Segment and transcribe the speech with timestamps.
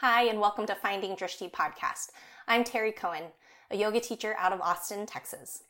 [0.00, 2.10] Hi, and welcome to Finding Drishti podcast.
[2.46, 3.22] I'm Terry Cohen,
[3.70, 5.62] a yoga teacher out of Austin, Texas.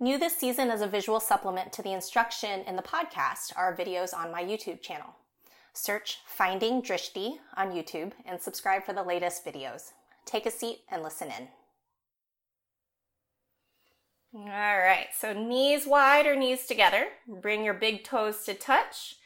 [0.00, 4.14] New this season as a visual supplement to the instruction in the podcast are videos
[4.14, 5.14] on my YouTube channel.
[5.74, 9.90] Search Finding Drishti on YouTube and subscribe for the latest videos.
[10.24, 11.48] Take a seat and listen in.
[14.34, 17.08] All right, so knees wide or knees together.
[17.42, 19.16] Bring your big toes to touch.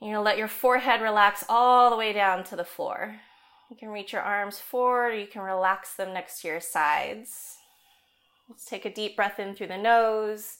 [0.00, 3.16] You're gonna let your forehead relax all the way down to the floor.
[3.72, 7.56] You can reach your arms forward, or you can relax them next to your sides.
[8.46, 10.58] Let's take a deep breath in through the nose.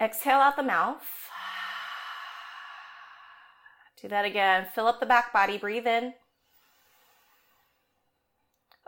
[0.00, 1.06] Exhale out the mouth.
[4.00, 4.68] Do that again.
[4.74, 6.14] Fill up the back body, breathe in.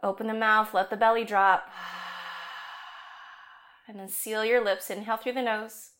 [0.03, 1.69] Open the mouth, let the belly drop.
[3.87, 4.89] And then seal your lips.
[4.89, 5.91] Inhale through the nose.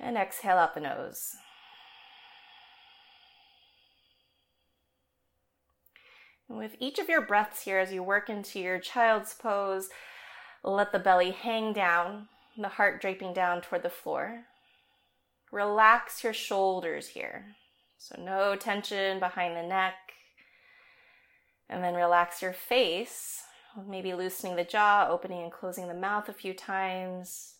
[0.00, 1.36] And exhale out the nose.
[6.48, 9.88] And with each of your breaths here, as you work into your child's pose,
[10.62, 14.44] let the belly hang down, the heart draping down toward the floor.
[15.50, 17.54] Relax your shoulders here.
[17.98, 19.94] So, no tension behind the neck.
[21.68, 23.42] And then relax your face,
[23.88, 27.54] maybe loosening the jaw, opening and closing the mouth a few times.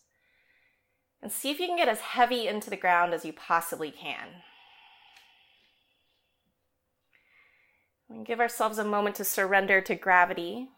[1.21, 4.43] And see if you can get as heavy into the ground as you possibly can.
[8.15, 10.69] And give ourselves a moment to surrender to gravity,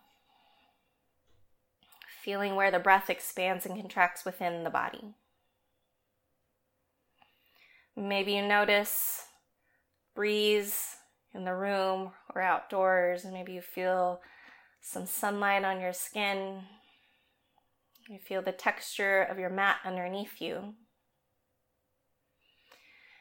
[2.23, 5.13] feeling where the breath expands and contracts within the body.
[7.95, 9.21] Maybe you notice
[10.15, 10.95] breeze
[11.31, 14.19] in the room or outdoors, and maybe you feel
[14.81, 16.63] some sunlight on your skin.
[18.09, 20.73] You feel the texture of your mat underneath you.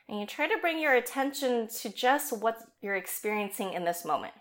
[0.08, 4.34] And you try to bring your attention to just what you're experiencing in this moment.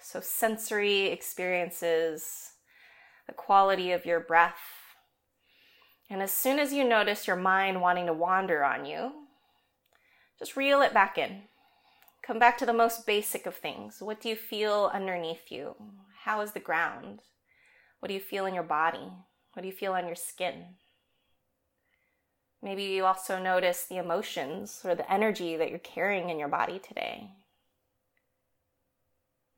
[0.00, 2.52] So, sensory experiences,
[3.26, 4.60] the quality of your breath.
[6.10, 9.12] And as soon as you notice your mind wanting to wander on you,
[10.38, 11.42] just reel it back in.
[12.26, 13.96] Come back to the most basic of things.
[14.00, 15.74] What do you feel underneath you?
[16.24, 17.20] How is the ground?
[18.00, 19.10] What do you feel in your body?
[19.54, 20.76] What do you feel on your skin?
[22.62, 26.78] Maybe you also notice the emotions or the energy that you're carrying in your body
[26.78, 27.30] today.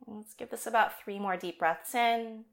[0.07, 2.45] Let's give this about three more deep breaths in.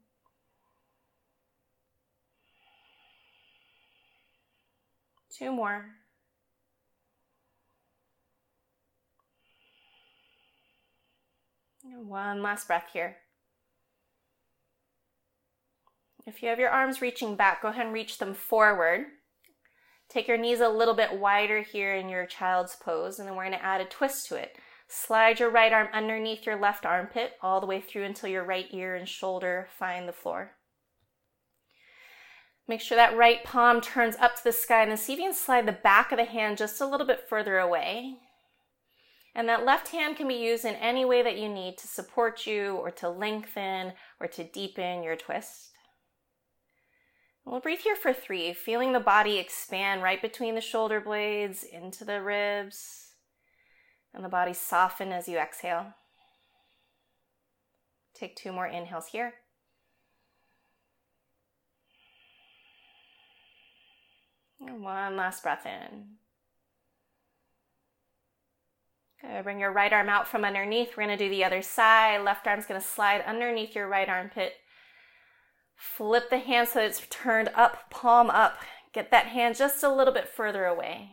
[5.30, 5.86] Two more.
[12.06, 13.16] one last breath here.
[16.26, 19.06] If you have your arms reaching back, go ahead and reach them forward.
[20.12, 23.44] Take your knees a little bit wider here in your child's pose, and then we're
[23.46, 24.58] going to add a twist to it.
[24.86, 28.66] Slide your right arm underneath your left armpit all the way through until your right
[28.72, 30.50] ear and shoulder find the floor.
[32.68, 35.24] Make sure that right palm turns up to the sky, and then see if you
[35.24, 38.18] can slide the back of the hand just a little bit further away.
[39.34, 42.46] And that left hand can be used in any way that you need to support
[42.46, 45.70] you or to lengthen or to deepen your twist.
[47.44, 52.04] We'll breathe here for three, feeling the body expand right between the shoulder blades into
[52.04, 53.14] the ribs,
[54.14, 55.94] and the body soften as you exhale.
[58.14, 59.34] Take two more inhales here.
[64.64, 66.04] And one last breath in.
[69.20, 69.42] Good.
[69.42, 70.96] Bring your right arm out from underneath.
[70.96, 72.22] We're going to do the other side.
[72.22, 74.54] Left arm's going to slide underneath your right armpit
[75.82, 78.56] Flip the hand so it's turned up, palm up.
[78.92, 81.10] Get that hand just a little bit further away.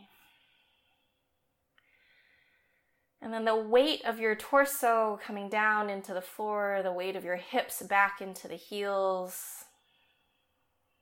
[3.20, 7.24] And then the weight of your torso coming down into the floor, the weight of
[7.24, 9.64] your hips back into the heels.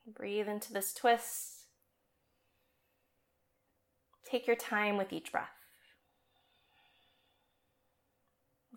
[0.06, 1.66] Breathe into this twist.
[4.24, 5.50] Take your time with each breath.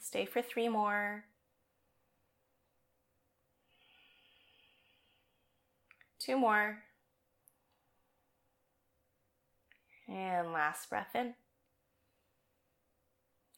[0.01, 1.24] Stay for three more.
[6.23, 6.77] Two more.
[10.07, 11.33] And last breath in.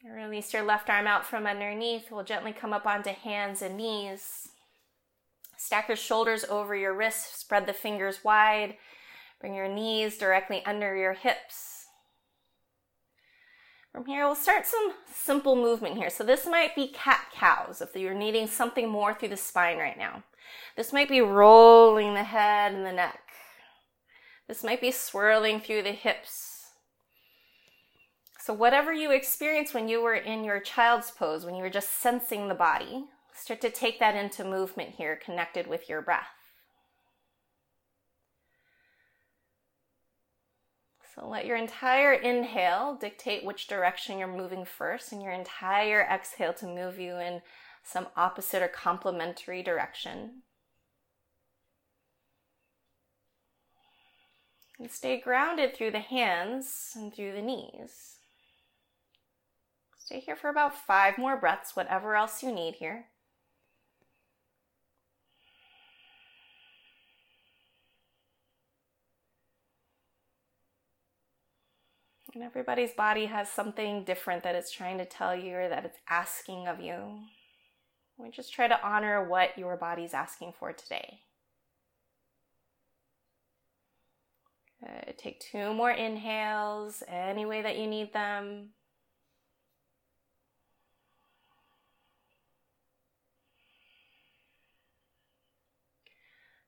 [0.06, 2.12] Release your left arm out from underneath.
[2.12, 4.50] We'll gently come up onto hands and knees.
[5.57, 8.75] Stack your shoulders over your wrists, spread the fingers wide.
[9.39, 11.86] Bring your knees directly under your hips.
[13.92, 16.10] From here, we'll start some simple movement here.
[16.10, 19.98] So this might be cat cows if you're needing something more through the spine right
[19.98, 20.24] now.
[20.75, 23.22] This might be rolling the head and the neck.
[24.48, 26.54] This might be swirling through the hips.
[28.40, 32.01] So, whatever you experienced when you were in your child's pose, when you were just
[32.01, 36.28] sensing the body, start to take that into movement here, connected with your breath.
[41.16, 46.54] So, let your entire inhale dictate which direction you're moving first, and your entire exhale
[46.56, 47.42] to move you in
[47.84, 50.42] some opposite or complementary direction.
[54.80, 58.18] And stay grounded through the hands and through the knees.
[59.98, 63.06] Stay here for about five more breaths, whatever else you need here.
[72.34, 76.00] And everybody's body has something different that it's trying to tell you or that it's
[76.10, 77.20] asking of you.
[78.18, 81.19] We just try to honor what your body's asking for today.
[84.80, 85.18] Good.
[85.18, 88.69] Take two more inhales any way that you need them.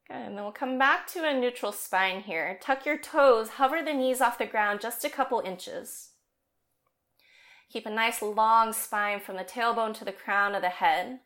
[0.07, 0.15] Good.
[0.17, 2.57] And then we'll come back to a neutral spine here.
[2.61, 6.11] Tuck your toes, hover the knees off the ground just a couple inches.
[7.71, 11.19] Keep a nice long spine from the tailbone to the crown of the head.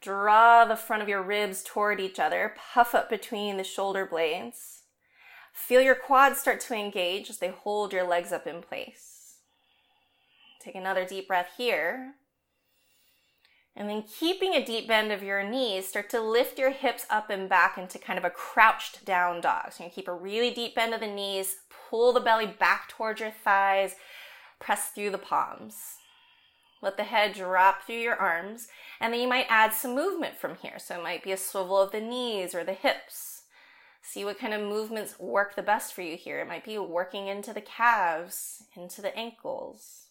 [0.00, 2.54] Draw the front of your ribs toward each other.
[2.56, 4.82] Puff up between the shoulder blades.
[5.52, 9.36] Feel your quads start to engage as they hold your legs up in place.
[10.60, 12.14] Take another deep breath here.
[13.74, 17.28] And then keeping a deep bend of your knees, start to lift your hips up
[17.28, 19.72] and back into kind of a crouched down dog.
[19.72, 21.56] So you keep a really deep bend of the knees,
[21.90, 23.94] pull the belly back towards your thighs,
[24.58, 25.96] press through the palms.
[26.86, 28.68] Let the head drop through your arms,
[29.00, 30.78] and then you might add some movement from here.
[30.78, 33.42] So it might be a swivel of the knees or the hips.
[34.02, 36.38] See what kind of movements work the best for you here.
[36.38, 40.04] It might be working into the calves, into the ankles.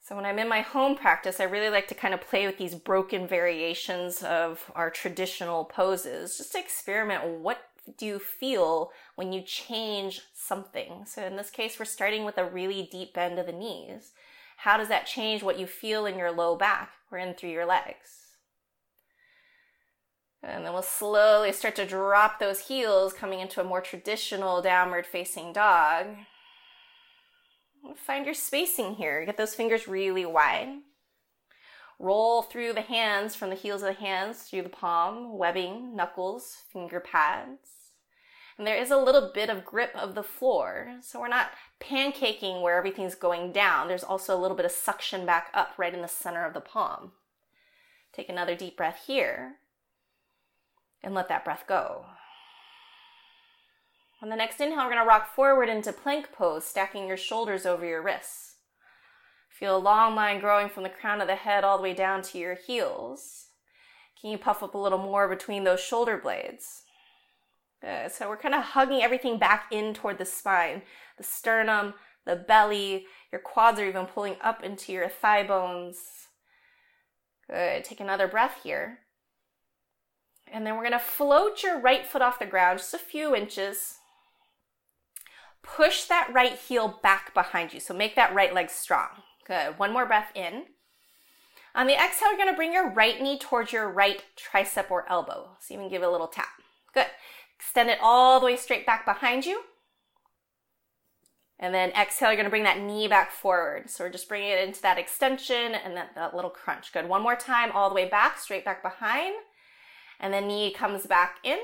[0.00, 2.56] So, when I'm in my home practice, I really like to kind of play with
[2.56, 7.58] these broken variations of our traditional poses, just to experiment what
[7.96, 11.04] do you feel when you change something.
[11.06, 14.12] So, in this case, we're starting with a really deep bend of the knees.
[14.58, 17.66] How does that change what you feel in your low back or in through your
[17.66, 18.18] legs?
[20.42, 25.06] And then we'll slowly start to drop those heels, coming into a more traditional downward
[25.06, 26.06] facing dog.
[27.96, 29.24] Find your spacing here.
[29.24, 30.78] Get those fingers really wide.
[31.98, 36.56] Roll through the hands from the heels of the hands through the palm, webbing, knuckles,
[36.72, 37.77] finger pads.
[38.58, 40.96] And there is a little bit of grip of the floor.
[41.00, 43.86] So we're not pancaking where everything's going down.
[43.86, 46.60] There's also a little bit of suction back up right in the center of the
[46.60, 47.12] palm.
[48.12, 49.58] Take another deep breath here
[51.04, 52.06] and let that breath go.
[54.20, 57.64] On the next inhale, we're going to rock forward into plank pose, stacking your shoulders
[57.64, 58.56] over your wrists.
[59.48, 62.22] Feel a long line growing from the crown of the head all the way down
[62.22, 63.46] to your heels.
[64.20, 66.82] Can you puff up a little more between those shoulder blades?
[67.80, 68.10] Good.
[68.10, 70.82] So we're kind of hugging everything back in toward the spine,
[71.16, 71.94] the sternum,
[72.26, 73.06] the belly.
[73.30, 75.98] Your quads are even pulling up into your thigh bones.
[77.48, 77.84] Good.
[77.84, 78.98] Take another breath here.
[80.50, 83.34] And then we're going to float your right foot off the ground just a few
[83.34, 83.96] inches.
[85.62, 87.80] Push that right heel back behind you.
[87.80, 89.08] So make that right leg strong.
[89.46, 89.78] Good.
[89.78, 90.64] One more breath in.
[91.74, 95.08] On the exhale, you're going to bring your right knee towards your right tricep or
[95.08, 95.50] elbow.
[95.60, 96.48] So you can give it a little tap.
[96.92, 97.06] Good.
[97.58, 99.62] Extend it all the way straight back behind you.
[101.58, 103.90] And then exhale, you're to bring that knee back forward.
[103.90, 106.92] So we're just bringing it into that extension and that, that little crunch.
[106.92, 107.08] Good.
[107.08, 109.34] One more time, all the way back, straight back behind
[110.20, 111.58] and then knee comes back in.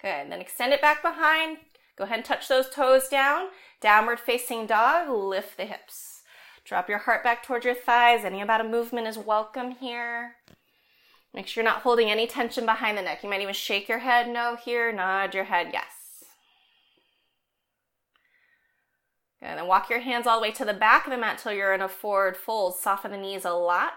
[0.00, 1.58] Good, then extend it back behind.
[1.96, 3.48] Go ahead and touch those toes down.
[3.80, 6.22] Downward facing dog, lift the hips.
[6.64, 8.24] Drop your heart back towards your thighs.
[8.24, 10.36] Any amount of movement is welcome here.
[11.36, 13.22] Make sure you're not holding any tension behind the neck.
[13.22, 16.24] You might even shake your head no here, nod your head yes.
[19.42, 21.52] And then walk your hands all the way to the back of the mat till
[21.52, 22.76] you're in a forward fold.
[22.76, 23.92] Soften the knees a lot.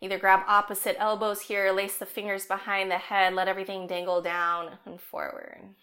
[0.00, 4.78] Either grab opposite elbows here, lace the fingers behind the head, let everything dangle down
[4.84, 5.76] and forward.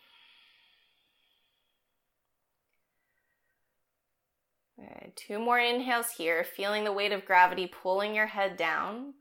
[4.75, 5.13] Good.
[5.15, 9.13] Two more inhales here, feeling the weight of gravity pulling your head down.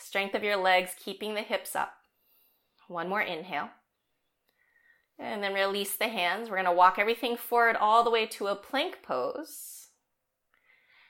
[0.00, 1.92] Strength of your legs keeping the hips up.
[2.88, 3.68] One more inhale.
[5.18, 6.48] And then release the hands.
[6.48, 9.88] We're going to walk everything forward all the way to a plank pose.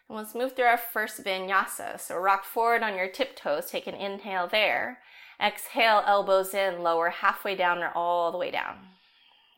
[0.08, 2.00] And let's move through our first vinyasa.
[2.00, 4.98] So rock forward on your tiptoes, take an inhale there.
[5.40, 8.76] Exhale, elbows in, lower halfway down or all the way down.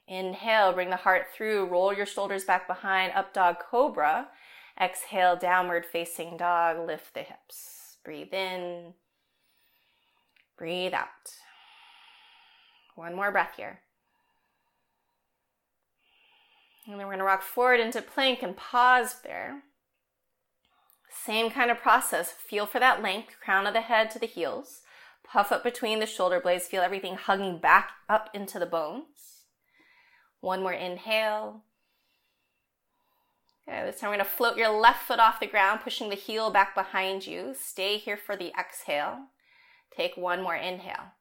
[0.06, 4.28] Inhale, bring the heart through, roll your shoulders back behind, up dog cobra.
[4.78, 7.96] Exhale, downward facing dog, lift the hips.
[8.04, 8.92] Breathe in,
[10.62, 11.08] breathe out.
[12.94, 13.80] One more breath here.
[16.86, 19.64] And then we're going to rock forward into plank and pause there.
[21.10, 22.30] Same kind of process.
[22.30, 24.82] Feel for that length, crown of the head to the heels.
[25.24, 26.68] Puff up between the shoulder blades.
[26.68, 29.42] Feel everything hugging back up into the bones.
[30.40, 31.64] One more inhale.
[33.68, 36.14] Okay, this time we're going to float your left foot off the ground, pushing the
[36.14, 37.52] heel back behind you.
[37.58, 39.26] Stay here for the exhale.
[39.96, 41.12] Take one more inhale.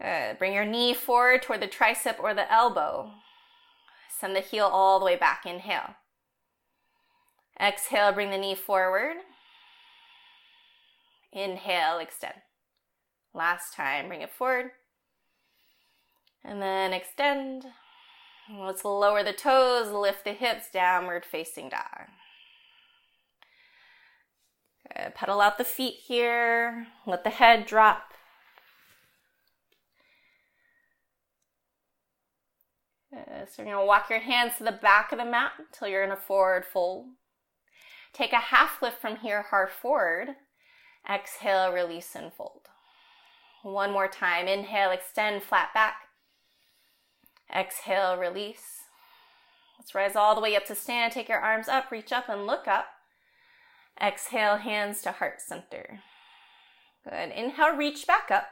[0.00, 0.38] Good.
[0.38, 3.12] Bring your knee forward toward the tricep or the elbow.
[4.20, 5.46] Send the heel all the way back.
[5.46, 5.96] Inhale.
[7.60, 9.16] Exhale, bring the knee forward.
[11.32, 12.34] Inhale, extend.
[13.32, 14.70] Last time, bring it forward.
[16.44, 17.64] And then extend.
[18.52, 22.08] Let's lower the toes, lift the hips, downward facing dog.
[25.14, 26.86] Pedal out the feet here.
[27.06, 28.12] Let the head drop.
[33.10, 33.48] Good.
[33.48, 36.04] So you're going to walk your hands to the back of the mat until you're
[36.04, 37.06] in a forward fold.
[38.12, 40.36] Take a half lift from here, heart forward.
[41.08, 42.68] Exhale, release and fold.
[43.62, 44.46] One more time.
[44.46, 45.96] Inhale, extend, flat back.
[47.54, 48.82] Exhale, release.
[49.78, 51.12] Let's rise all the way up to stand.
[51.12, 52.86] Take your arms up, reach up and look up.
[54.00, 56.00] Exhale, hands to heart center.
[57.04, 57.30] Good.
[57.30, 58.48] Inhale, reach back up.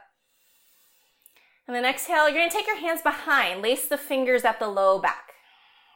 [1.67, 3.61] And then exhale, you're going to take your hands behind.
[3.61, 5.31] Lace the fingers at the low back.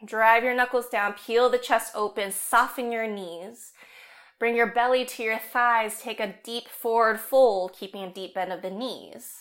[0.05, 3.73] Drive your knuckles down, peel the chest open, soften your knees.
[4.39, 5.99] Bring your belly to your thighs.
[6.01, 9.33] Take a deep forward fold, keeping a deep bend of the knees.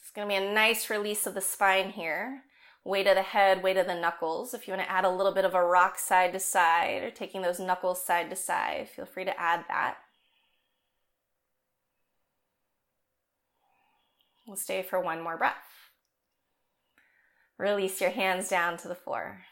[0.00, 2.44] It's going to be a nice release of the spine here.
[2.84, 4.52] Weight of the head, weight of the knuckles.
[4.52, 7.10] If you want to add a little bit of a rock side to side or
[7.10, 9.96] taking those knuckles side to side, feel free to add that.
[14.46, 15.54] We'll stay for one more breath.
[17.56, 19.42] Release your hands down to the floor.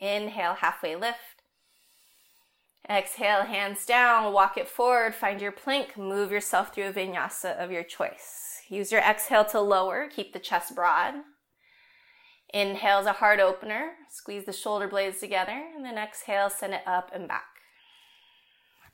[0.00, 1.18] Inhale, halfway lift.
[2.88, 7.70] Exhale, hands down, walk it forward, find your plank, move yourself through a vinyasa of
[7.70, 8.62] your choice.
[8.68, 11.14] Use your exhale to lower, keep the chest broad.
[12.52, 16.82] Inhale is a heart opener, squeeze the shoulder blades together, and then exhale, send it
[16.86, 17.44] up and back.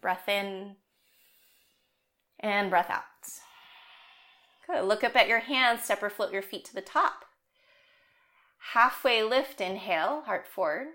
[0.03, 0.77] Breath in
[2.39, 3.03] and breath out.
[4.67, 4.85] Good.
[4.85, 7.25] Look up at your hands, step or float your feet to the top.
[8.73, 10.89] Halfway lift, inhale, heart forward.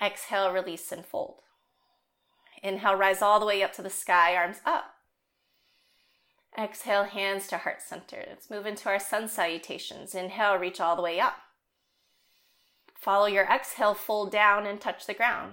[0.00, 1.40] Exhale, release and fold.
[2.62, 4.94] Inhale, rise all the way up to the sky, arms up.
[6.56, 8.24] Exhale, hands to heart center.
[8.28, 10.14] Let's move into our sun salutations.
[10.14, 11.34] Inhale, reach all the way up.
[13.04, 15.52] Follow your exhale, fold down and touch the ground.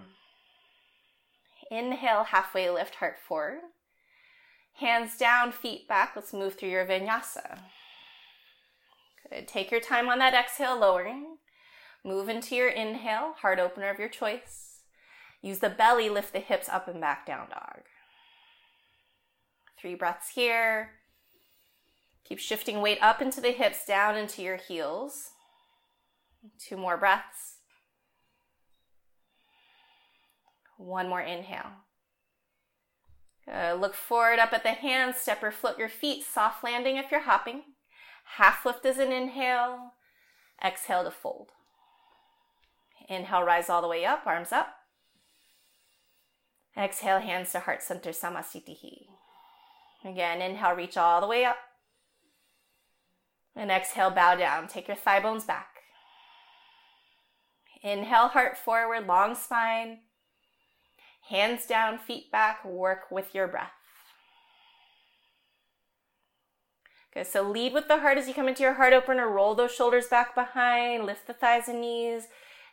[1.69, 3.59] Inhale, halfway lift, heart forward.
[4.75, 6.13] Hands down, feet back.
[6.15, 7.59] Let's move through your vinyasa.
[9.29, 9.49] Good.
[9.49, 11.39] Take your time on that exhale, lowering.
[12.05, 14.83] Move into your inhale, heart opener of your choice.
[15.41, 17.81] Use the belly, lift the hips up and back, down dog.
[19.77, 20.91] Three breaths here.
[22.23, 25.31] Keep shifting weight up into the hips, down into your heels.
[26.57, 27.57] Two more breaths.
[30.77, 31.71] One more inhale.
[33.45, 33.79] Good.
[33.79, 37.21] Look forward up at the hands, step or float your feet, soft landing if you're
[37.21, 37.63] hopping.
[38.37, 39.93] Half lift is an inhale.
[40.63, 41.49] Exhale to fold.
[43.09, 44.75] Inhale, rise all the way up, arms up.
[46.77, 49.07] Exhale, hands to heart center, Samasthiti.
[50.05, 51.57] Again, inhale, reach all the way up.
[53.55, 54.67] And exhale, bow down.
[54.67, 55.70] Take your thigh bones back.
[57.81, 59.99] Inhale, heart forward, long spine.
[61.29, 62.63] Hands down, feet back.
[62.63, 63.71] Work with your breath.
[67.11, 69.27] Okay, so lead with the heart as you come into your heart opener.
[69.27, 72.27] Roll those shoulders back behind, lift the thighs and knees,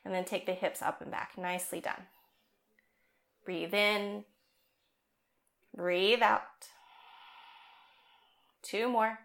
[0.05, 1.33] and then take the hips up and back.
[1.37, 2.07] Nicely done.
[3.45, 4.25] Breathe in,
[5.75, 6.43] breathe out.
[8.63, 9.19] Two more.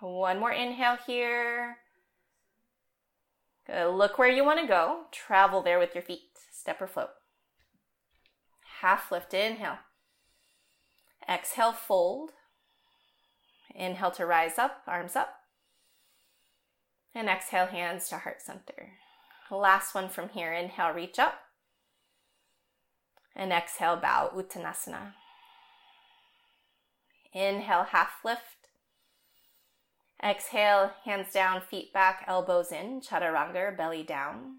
[0.00, 1.78] One more inhale here.
[3.66, 3.90] Good.
[3.90, 5.04] Look where you want to go.
[5.12, 6.20] Travel there with your feet.
[6.50, 7.10] Step or float.
[8.80, 9.78] Half lift, inhale.
[11.28, 12.32] Exhale, fold.
[13.74, 15.34] Inhale to rise up, arms up.
[17.14, 18.94] And exhale, hands to heart center.
[19.50, 20.52] Last one from here.
[20.52, 21.34] Inhale, reach up.
[23.36, 25.12] And exhale, bow, Uttanasana.
[27.32, 28.61] Inhale, half lift.
[30.24, 34.58] Exhale, hands down, feet back, elbows in, chaturanga, belly down.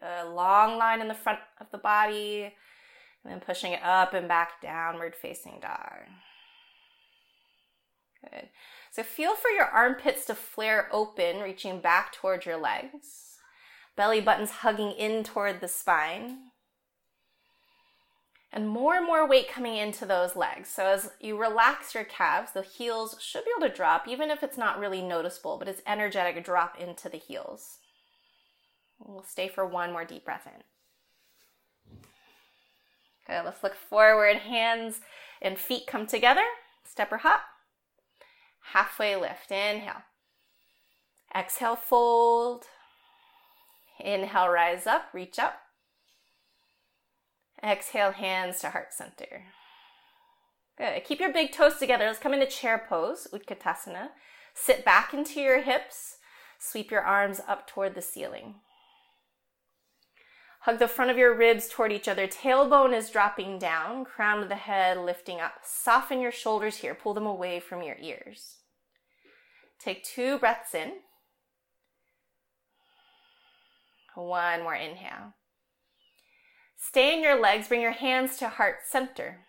[0.00, 2.54] A long line in the front of the body,
[3.24, 6.06] and then pushing it up and back, downward facing dog.
[8.22, 8.48] Good.
[8.92, 13.36] So feel for your armpits to flare open, reaching back towards your legs.
[13.96, 16.47] Belly buttons hugging in toward the spine.
[18.50, 20.70] And more and more weight coming into those legs.
[20.70, 24.42] So as you relax your calves, the heels should be able to drop, even if
[24.42, 27.78] it's not really noticeable, but it's energetic drop into the heels.
[28.98, 30.62] We'll stay for one more deep breath in.
[33.26, 34.38] Good, let's look forward.
[34.38, 34.98] Hands
[35.42, 36.44] and feet come together.
[36.84, 37.42] Step or hop.
[38.72, 39.50] Halfway lift.
[39.50, 40.02] Inhale.
[41.36, 42.64] Exhale, fold.
[44.00, 45.60] Inhale, rise up, reach up.
[47.62, 49.44] Exhale, hands to heart center.
[50.76, 51.04] Good.
[51.04, 52.06] Keep your big toes together.
[52.06, 54.10] Let's come into chair pose, Utkatasana.
[54.54, 56.18] Sit back into your hips.
[56.60, 58.56] Sweep your arms up toward the ceiling.
[60.62, 62.26] Hug the front of your ribs toward each other.
[62.26, 65.54] Tailbone is dropping down, crown of the head lifting up.
[65.62, 66.94] Soften your shoulders here.
[66.94, 68.56] Pull them away from your ears.
[69.78, 70.94] Take two breaths in.
[74.14, 75.34] One more inhale.
[76.78, 77.68] Stay in your legs.
[77.68, 79.40] Bring your hands to heart center.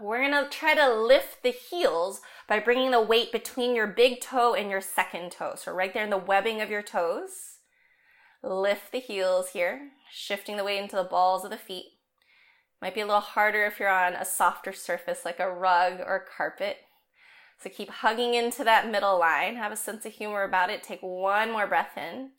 [0.00, 4.54] We're to try to lift the heels by bringing the weight between your big toe
[4.54, 5.54] and your second toe.
[5.56, 7.58] So, right there in the webbing of your toes.
[8.42, 11.86] Lift the heels here, shifting the weight into the balls of the feet.
[12.82, 16.26] Might be a little harder if you're on a softer surface like a rug or
[16.36, 16.78] carpet.
[17.62, 19.56] So keep hugging into that middle line.
[19.56, 20.82] Have a sense of humor about it.
[20.82, 22.32] Take one more breath in.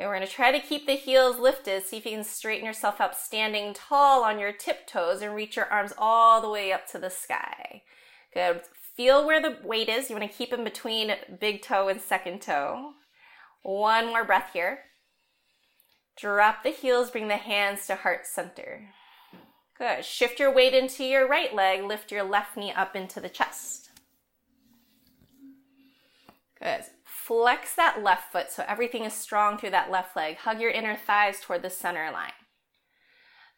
[0.00, 1.84] Okay, we're going to try to keep the heels lifted.
[1.84, 5.66] See if you can straighten yourself up standing tall on your tiptoes and reach your
[5.66, 7.82] arms all the way up to the sky.
[8.32, 8.62] Good.
[8.96, 10.08] Feel where the weight is.
[10.08, 12.92] You want to keep in between big toe and second toe.
[13.60, 14.78] One more breath here.
[16.16, 18.88] Drop the heels, bring the hands to heart center.
[19.76, 20.02] Good.
[20.02, 23.90] Shift your weight into your right leg, lift your left knee up into the chest.
[26.58, 26.84] Good.
[27.30, 30.38] Flex that left foot so everything is strong through that left leg.
[30.38, 32.32] Hug your inner thighs toward the center line.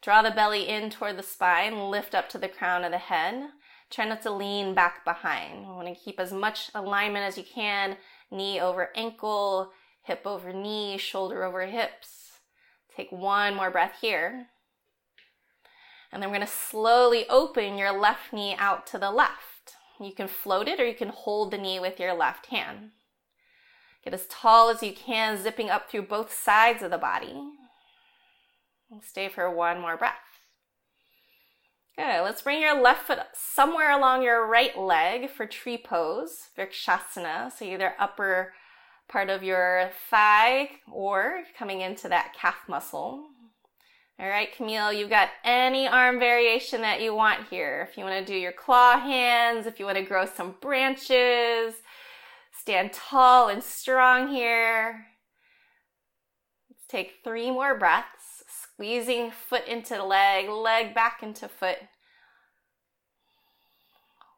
[0.03, 3.45] Draw the belly in toward the spine, lift up to the crown of the head.
[3.89, 5.63] Try not to lean back behind.
[5.63, 7.97] You want to keep as much alignment as you can,
[8.31, 12.33] knee over ankle, hip over knee, shoulder over hips.
[12.95, 14.49] Take one more breath here.
[16.13, 19.77] And then we're going to slowly open your left knee out to the left.
[19.99, 22.91] You can float it or you can hold the knee with your left hand.
[24.05, 27.35] Get as tall as you can, zipping up through both sides of the body.
[29.03, 30.17] Stay for one more breath.
[31.97, 32.23] Good.
[32.23, 37.53] Let's bring your left foot somewhere along your right leg for tree pose, Vrikshasana.
[37.53, 38.55] So either upper
[39.09, 43.27] part of your thigh or coming into that calf muscle.
[44.19, 47.87] All right, Camille, you've got any arm variation that you want here.
[47.91, 51.75] If you want to do your claw hands, if you want to grow some branches,
[52.62, 55.07] stand tall and strong here.
[56.70, 61.79] Let's take three more breaths, squeezing foot into leg, leg back into foot.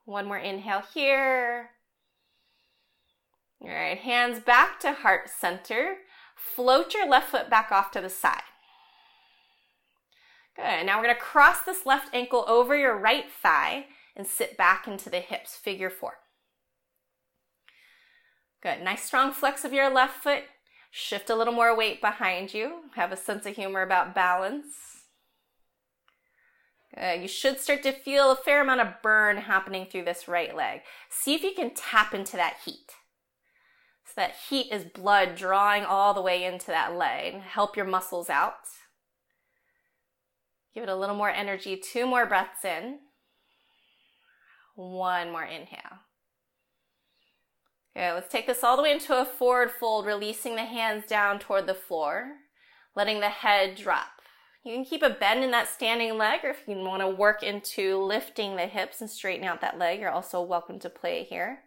[0.07, 1.69] One more inhale here.
[3.61, 5.97] All right, hands back to heart center.
[6.35, 8.41] Float your left foot back off to the side.
[10.57, 10.87] Good.
[10.87, 14.89] Now we're going to cross this left ankle over your right thigh and sit back
[14.89, 16.15] into the hips, figure four.
[18.65, 18.83] Good.
[18.83, 20.45] Nice strong flex of your left foot.
[20.91, 22.85] Shift a little more weight behind you.
[22.95, 24.65] Have a sense of humor about balance.
[26.95, 27.21] Good.
[27.21, 30.81] You should start to feel a fair amount of burn happening through this right leg.
[31.11, 32.93] See if you can tap into that heat.
[34.07, 37.35] So that heat is blood drawing all the way into that leg.
[37.43, 38.55] Help your muscles out.
[40.73, 41.77] Give it a little more energy.
[41.77, 43.01] Two more breaths in.
[44.75, 46.04] One more inhale.
[47.97, 51.39] Okay, let's take this all the way into a forward fold, releasing the hands down
[51.39, 52.33] toward the floor,
[52.97, 54.09] letting the head drop.
[54.65, 57.45] You can keep a bend in that standing leg, or if you want to work
[57.45, 61.29] into lifting the hips and straightening out that leg, you're also welcome to play it
[61.29, 61.61] here.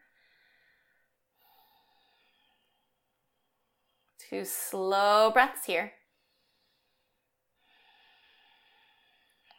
[4.29, 5.93] Two slow breaths here.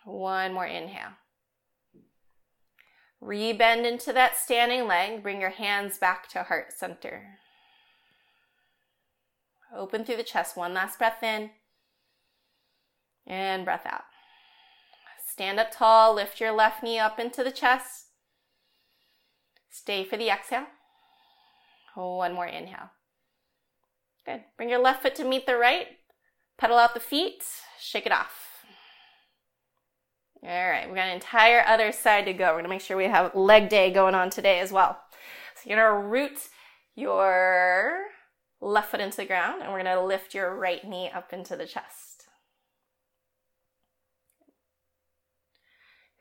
[0.04, 1.12] One more inhale.
[3.22, 5.22] Rebend into that standing leg.
[5.22, 7.38] Bring your hands back to heart center.
[9.74, 10.57] Open through the chest.
[10.57, 11.50] One last breath in.
[13.26, 14.04] And breath out.
[15.26, 16.14] Stand up tall.
[16.14, 18.07] Lift your left knee up into the chest.
[19.70, 20.66] Stay for the exhale.
[21.94, 22.90] One more inhale.
[24.24, 24.44] Good.
[24.57, 25.87] Bring your left foot to meet the right.
[26.57, 27.42] Pedal out the feet.
[27.81, 28.47] Shake it off.
[30.42, 32.53] All right, we've got an entire other side to go.
[32.53, 34.98] We're gonna make sure we have leg day going on today as well.
[35.57, 36.48] So you're gonna root
[36.94, 38.05] your
[38.61, 41.66] left foot into the ground and we're gonna lift your right knee up into the
[41.66, 42.18] chest.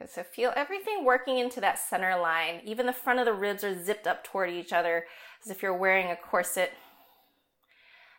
[0.05, 2.61] So feel everything working into that center line.
[2.63, 5.05] Even the front of the ribs are zipped up toward each other
[5.43, 6.71] as if you're wearing a corset.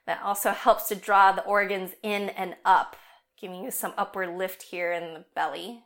[0.07, 2.97] That also helps to draw the organs in and up,
[3.41, 5.85] giving you some upward lift here in the belly.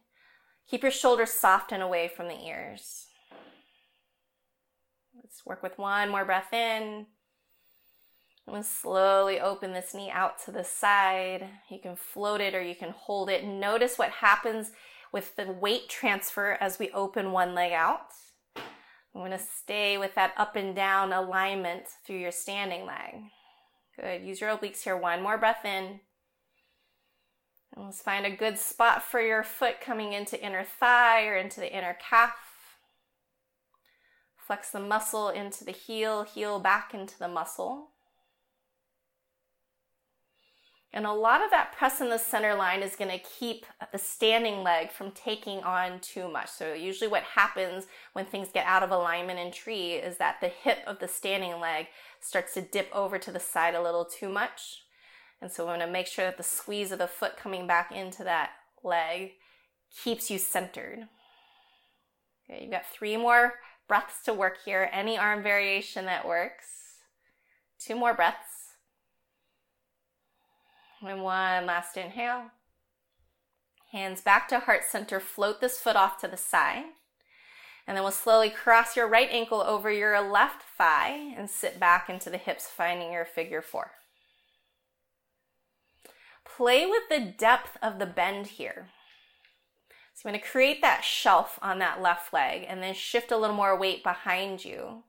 [0.68, 3.06] Keep your shoulders soft and away from the ears.
[5.14, 7.06] Let's work with one more breath in.
[8.46, 11.48] And slowly open this knee out to the side.
[11.70, 13.44] You can float it or you can hold it.
[13.44, 14.72] Notice what happens
[15.12, 18.08] with the weight transfer as we open one leg out.
[18.56, 23.14] I'm going to stay with that up and down alignment through your standing leg.
[24.00, 24.22] Good.
[24.22, 24.96] Use your obliques here.
[24.96, 26.00] One more breath in.
[27.76, 31.74] Let's find a good spot for your foot coming into inner thigh or into the
[31.74, 32.34] inner calf.
[34.36, 37.88] Flex the muscle into the heel, heel back into the muscle.
[40.92, 43.98] And a lot of that press in the center line is going to keep the
[43.98, 46.50] standing leg from taking on too much.
[46.50, 50.48] So, usually, what happens when things get out of alignment in tree is that the
[50.48, 51.86] hip of the standing leg
[52.20, 54.82] starts to dip over to the side a little too much.
[55.42, 57.90] And so, we want to make sure that the squeeze of the foot coming back
[57.90, 58.50] into that
[58.84, 59.32] leg
[60.04, 61.08] keeps you centered.
[62.48, 63.54] Okay, you've got three more
[63.88, 64.88] breaths to work here.
[64.92, 66.66] Any arm variation that works.
[67.78, 68.76] Two more breaths.
[71.04, 72.44] And one last inhale.
[73.90, 75.18] Hands back to heart center.
[75.18, 76.84] Float this foot off to the side.
[77.86, 82.08] And then we'll slowly cross your right ankle over your left thigh and sit back
[82.08, 83.90] into the hips, finding your figure four.
[86.44, 88.88] Play with the depth of the bend here.
[90.14, 93.36] So I'm going to create that shelf on that left leg and then shift a
[93.36, 95.04] little more weight behind you.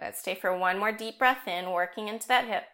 [0.00, 0.16] Good.
[0.16, 2.64] Stay for one more deep breath in, working into that hip.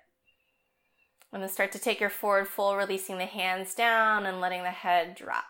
[1.33, 4.70] And then start to take your forward fold, releasing the hands down and letting the
[4.70, 5.44] head drop.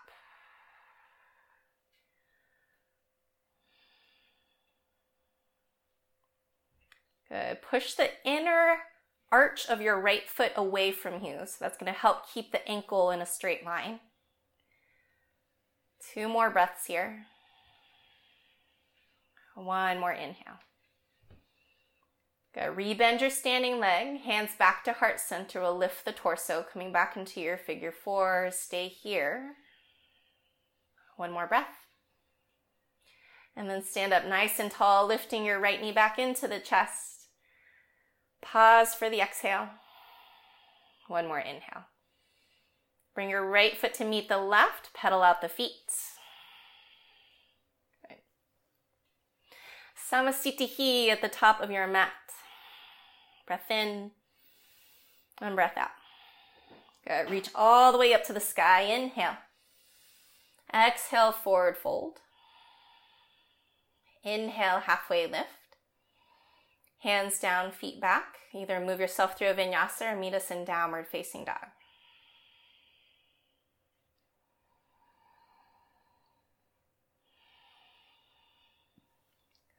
[7.28, 7.62] Good.
[7.62, 8.78] Push the inner
[9.32, 11.40] arch of your right foot away from you.
[11.46, 14.00] So that's going to help keep the ankle in a straight line.
[16.12, 17.26] Two more breaths here.
[19.54, 20.60] One more inhale.
[22.54, 22.74] Good.
[22.76, 25.60] Rebend your standing leg, hands back to heart center.
[25.60, 28.48] We'll lift the torso, coming back into your figure four.
[28.50, 29.52] Stay here.
[31.16, 31.86] One more breath.
[33.54, 37.19] And then stand up nice and tall, lifting your right knee back into the chest.
[38.42, 39.68] Pause for the exhale.
[41.08, 41.84] One more inhale.
[43.14, 45.92] Bring your right foot to meet the left, pedal out the feet.
[50.10, 52.12] Samasthiti at the top of your mat.
[53.46, 54.10] Breath in
[55.40, 55.90] and breath out.
[57.06, 57.30] Good.
[57.30, 58.82] Reach all the way up to the sky.
[58.82, 59.36] Inhale.
[60.72, 62.18] Exhale, forward fold.
[64.22, 65.48] Inhale, halfway lift.
[67.00, 68.36] Hands down, feet back.
[68.52, 71.68] Either move yourself through a vinyasa or meet us in downward facing dog.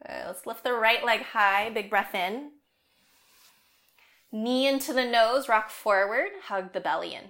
[0.06, 0.24] Good.
[0.26, 1.70] Let's lift the right leg high.
[1.70, 2.52] Big breath in.
[4.32, 7.26] Knee into the nose, rock forward, hug the belly in.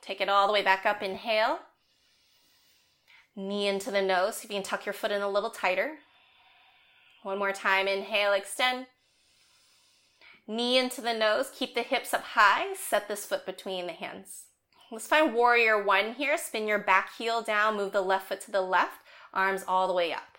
[0.00, 1.58] Take it all the way back up, inhale.
[3.36, 5.98] Knee into the nose, if you can tuck your foot in a little tighter.
[7.22, 8.86] One more time, inhale, extend.
[10.46, 14.44] Knee into the nose, keep the hips up high, set this foot between the hands.
[14.90, 16.38] Let's find warrior one here.
[16.38, 19.00] Spin your back heel down, move the left foot to the left,
[19.34, 20.38] arms all the way up.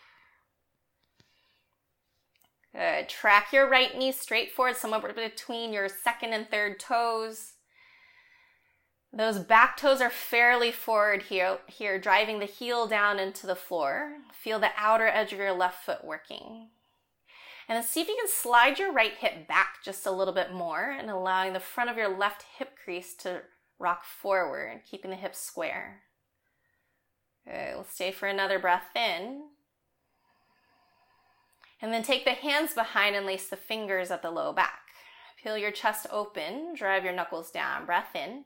[2.74, 3.10] Good.
[3.10, 7.54] Track your right knee straight forward, somewhere between your second and third toes.
[9.12, 14.17] Those back toes are fairly forward here, here, driving the heel down into the floor.
[14.32, 16.67] Feel the outer edge of your left foot working.
[17.67, 20.54] And then see if you can slide your right hip back just a little bit
[20.54, 23.41] more and allowing the front of your left hip crease to
[23.80, 26.02] rock forward, keeping the hips square.
[27.48, 29.43] Okay, we'll stay for another breath in.
[31.82, 34.82] And then take the hands behind and lace the fingers at the low back.
[35.41, 38.45] Peel your chest open, drive your knuckles down, breath in.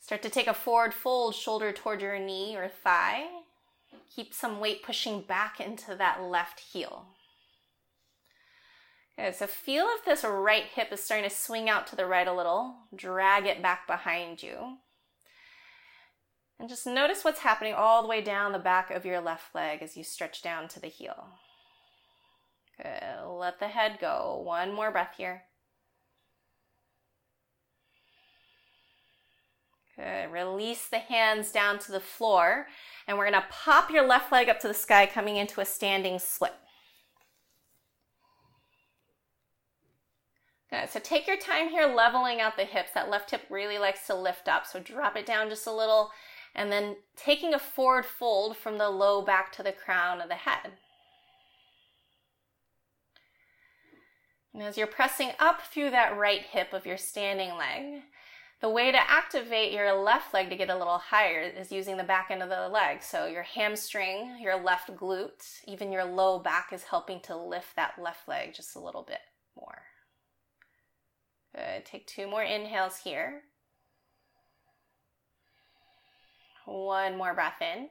[0.00, 3.26] Start to take a forward fold, shoulder toward your knee or thigh.
[4.14, 7.06] Keep some weight pushing back into that left heel.
[9.18, 12.28] Okay, so feel if this right hip is starting to swing out to the right
[12.28, 12.74] a little.
[12.94, 14.76] Drag it back behind you.
[16.58, 19.82] And just notice what's happening all the way down the back of your left leg
[19.82, 21.28] as you stretch down to the heel.
[22.76, 23.26] Good.
[23.26, 24.40] Let the head go.
[24.44, 25.42] One more breath here.
[29.96, 30.30] Good.
[30.30, 32.66] Release the hands down to the floor.
[33.06, 35.64] And we're going to pop your left leg up to the sky, coming into a
[35.64, 36.54] standing split.
[40.70, 40.90] Good.
[40.90, 42.90] So take your time here leveling out the hips.
[42.94, 44.66] That left hip really likes to lift up.
[44.66, 46.10] So drop it down just a little
[46.54, 50.34] and then taking a forward fold from the low back to the crown of the
[50.34, 50.72] head.
[54.52, 58.02] And as you're pressing up through that right hip of your standing leg,
[58.60, 62.04] the way to activate your left leg to get a little higher is using the
[62.04, 63.02] back end of the leg.
[63.02, 68.00] So your hamstring, your left glute, even your low back is helping to lift that
[68.00, 69.20] left leg just a little bit
[69.56, 69.82] more.
[71.54, 71.84] Good.
[71.84, 73.42] Take two more inhales here.
[76.64, 77.88] One more breath in.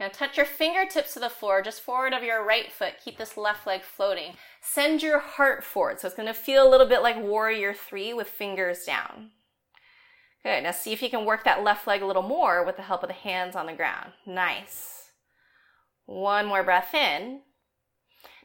[0.00, 2.94] Now touch your fingertips to the floor, just forward of your right foot.
[3.04, 4.34] Keep this left leg floating.
[4.60, 6.00] Send your heart forward.
[6.00, 9.30] So it's going to feel a little bit like warrior three with fingers down.
[10.42, 10.64] Good.
[10.64, 13.02] Now see if you can work that left leg a little more with the help
[13.02, 14.12] of the hands on the ground.
[14.26, 15.10] Nice.
[16.06, 17.40] One more breath in.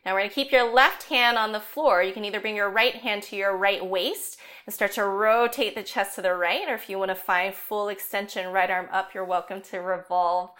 [0.06, 2.02] Now we're going to keep your left hand on the floor.
[2.02, 5.76] You can either bring your right hand to your right waist and start to rotate
[5.76, 8.88] the chest to the right, or if you want to find full extension, right arm
[8.94, 10.52] up, you're welcome to revolve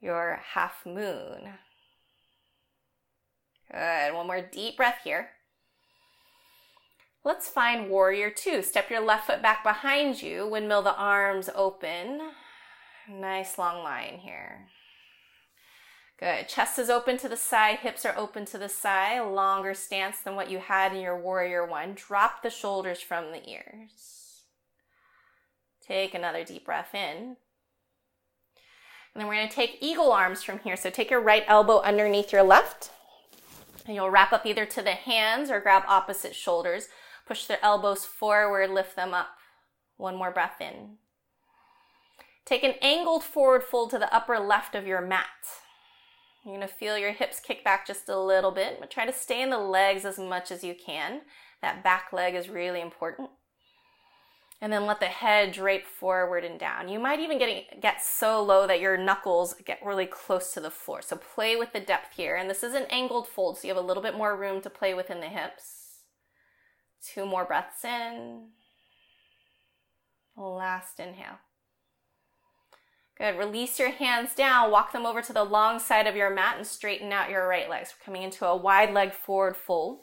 [0.00, 1.54] your half moon.
[3.70, 4.14] Good.
[4.14, 5.30] One more deep breath here.
[7.24, 8.62] Let's find warrior two.
[8.62, 12.20] Step your left foot back behind you, windmill the arms open.
[13.10, 14.68] Nice long line here.
[16.18, 16.48] Good.
[16.48, 20.36] Chest is open to the side, hips are open to the side, longer stance than
[20.36, 21.94] what you had in your warrior one.
[21.94, 24.44] Drop the shoulders from the ears.
[25.86, 27.36] Take another deep breath in.
[29.16, 30.76] And then we're going to take eagle arms from here.
[30.76, 32.90] So take your right elbow underneath your left.
[33.86, 36.88] And you'll wrap up either to the hands or grab opposite shoulders.
[37.26, 39.28] Push the elbows forward, lift them up.
[39.96, 40.98] One more breath in.
[42.44, 45.24] Take an angled forward fold to the upper left of your mat.
[46.44, 49.14] You're going to feel your hips kick back just a little bit, but try to
[49.14, 51.22] stay in the legs as much as you can.
[51.62, 53.30] That back leg is really important
[54.60, 56.88] and then let the head drape forward and down.
[56.88, 60.70] You might even get, get so low that your knuckles get really close to the
[60.70, 61.02] floor.
[61.02, 62.36] So play with the depth here.
[62.36, 64.70] And this is an angled fold, so you have a little bit more room to
[64.70, 66.00] play within the hips.
[67.04, 68.48] Two more breaths in.
[70.36, 71.38] Last inhale.
[73.18, 73.38] Good.
[73.38, 74.70] Release your hands down.
[74.70, 77.68] Walk them over to the long side of your mat and straighten out your right
[77.68, 77.94] legs.
[77.94, 80.00] We're coming into a wide leg forward fold.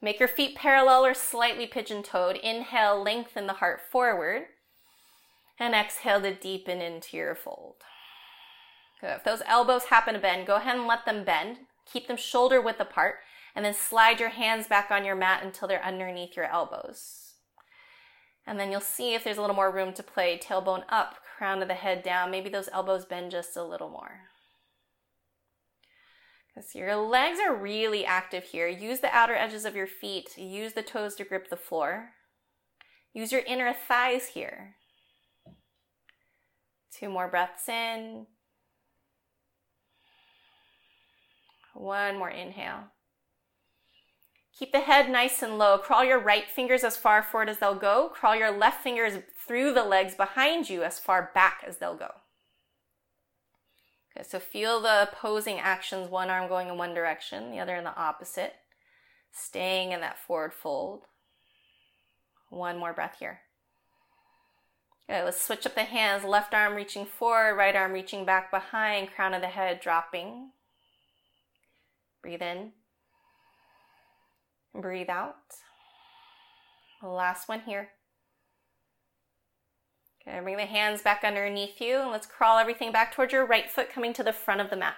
[0.00, 2.36] Make your feet parallel or slightly pigeon toed.
[2.36, 4.44] Inhale, lengthen the heart forward.
[5.58, 7.76] And exhale to deepen into your fold.
[9.00, 9.16] Good.
[9.16, 11.58] If those elbows happen to bend, go ahead and let them bend.
[11.90, 13.16] Keep them shoulder width apart.
[13.54, 17.32] And then slide your hands back on your mat until they're underneath your elbows.
[18.46, 20.38] And then you'll see if there's a little more room to play.
[20.38, 22.30] Tailbone up, crown of the head down.
[22.30, 24.20] Maybe those elbows bend just a little more.
[26.74, 28.68] Your legs are really active here.
[28.68, 30.36] Use the outer edges of your feet.
[30.36, 32.10] Use the toes to grip the floor.
[33.12, 34.76] Use your inner thighs here.
[36.92, 38.26] Two more breaths in.
[41.74, 42.84] One more inhale.
[44.58, 45.76] Keep the head nice and low.
[45.76, 48.10] Crawl your right fingers as far forward as they'll go.
[48.14, 52.12] Crawl your left fingers through the legs behind you as far back as they'll go.
[54.16, 57.84] Okay, so feel the opposing actions, one arm going in one direction, the other in
[57.84, 58.54] the opposite.
[59.32, 61.02] Staying in that forward fold.
[62.48, 63.40] One more breath here.
[65.08, 66.24] Okay, let's switch up the hands.
[66.24, 70.50] Left arm reaching forward, right arm reaching back behind, crown of the head dropping.
[72.22, 72.72] Breathe in.
[74.74, 75.36] Breathe out.
[77.02, 77.90] Last one here.
[80.28, 83.70] Okay, bring the hands back underneath you and let's crawl everything back towards your right
[83.70, 84.96] foot coming to the front of the mat.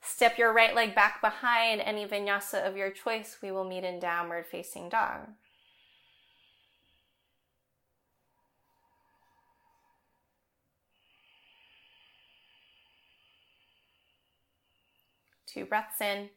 [0.00, 3.36] Step your right leg back behind any vinyasa of your choice.
[3.42, 5.28] We will meet in downward facing dog.
[15.46, 16.30] Two breaths in.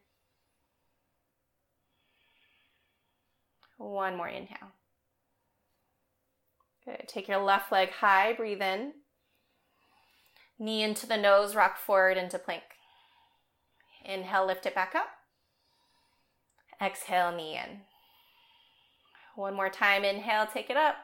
[3.78, 4.72] One more inhale.
[6.84, 7.04] Good.
[7.06, 8.92] Take your left leg high, breathe in.
[10.58, 12.62] Knee into the nose, rock forward into plank.
[14.04, 15.08] Inhale, lift it back up.
[16.80, 17.80] Exhale, knee in.
[19.34, 20.96] One more time, inhale, take it up.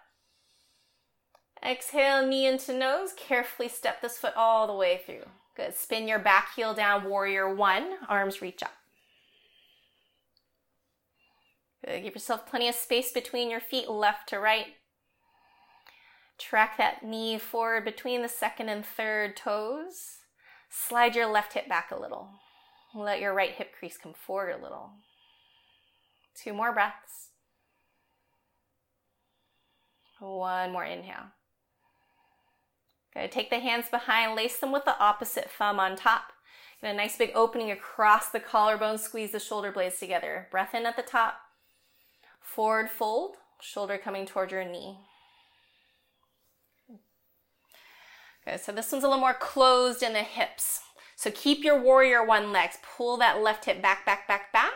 [1.64, 3.12] Exhale, knee into nose.
[3.16, 5.26] Carefully step this foot all the way through.
[5.56, 5.76] Good.
[5.76, 7.94] Spin your back heel down, warrior one.
[8.08, 8.72] Arms reach up.
[11.84, 12.02] Good.
[12.02, 14.66] Give yourself plenty of space between your feet, left to right.
[16.40, 20.20] Track that knee forward between the second and third toes.
[20.70, 22.30] Slide your left hip back a little.
[22.94, 24.92] Let your right hip crease come forward a little.
[26.34, 27.28] Two more breaths.
[30.18, 31.26] One more inhale.
[33.12, 33.30] Good.
[33.30, 36.32] Take the hands behind, lace them with the opposite thumb on top.
[36.80, 40.48] Get a nice big opening across the collarbone, squeeze the shoulder blades together.
[40.50, 41.34] Breath in at the top.
[42.40, 45.00] Forward fold, shoulder coming toward your knee.
[48.50, 48.60] Good.
[48.60, 50.80] So this one's a little more closed in the hips.
[51.16, 52.78] So keep your warrior one legs.
[52.96, 54.72] Pull that left hip back, back, back, back.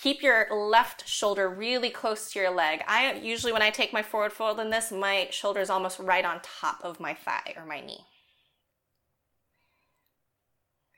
[0.00, 2.82] Keep your left shoulder really close to your leg.
[2.86, 6.24] I usually, when I take my forward fold in this, my shoulder is almost right
[6.24, 8.04] on top of my thigh or my knee.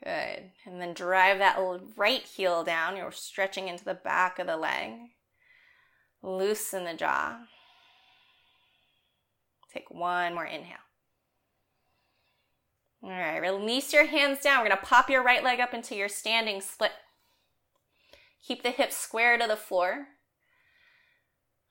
[0.03, 0.51] Good.
[0.67, 1.59] And then drive that
[1.97, 2.97] right heel down.
[2.97, 4.93] You're stretching into the back of the leg.
[6.23, 7.39] Loosen the jaw.
[9.73, 10.84] Take one more inhale.
[13.05, 14.61] All right, release your hands down.
[14.61, 16.93] We're going to pop your right leg up into your standing split.
[18.43, 20.07] Keep the hips square to the floor.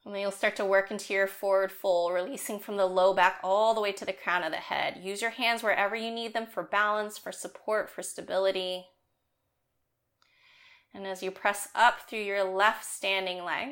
[0.05, 3.39] And then you'll start to work into your forward fold, releasing from the low back
[3.43, 4.99] all the way to the crown of the head.
[5.01, 8.85] Use your hands wherever you need them for balance, for support, for stability.
[10.93, 13.69] And as you press up through your left standing leg,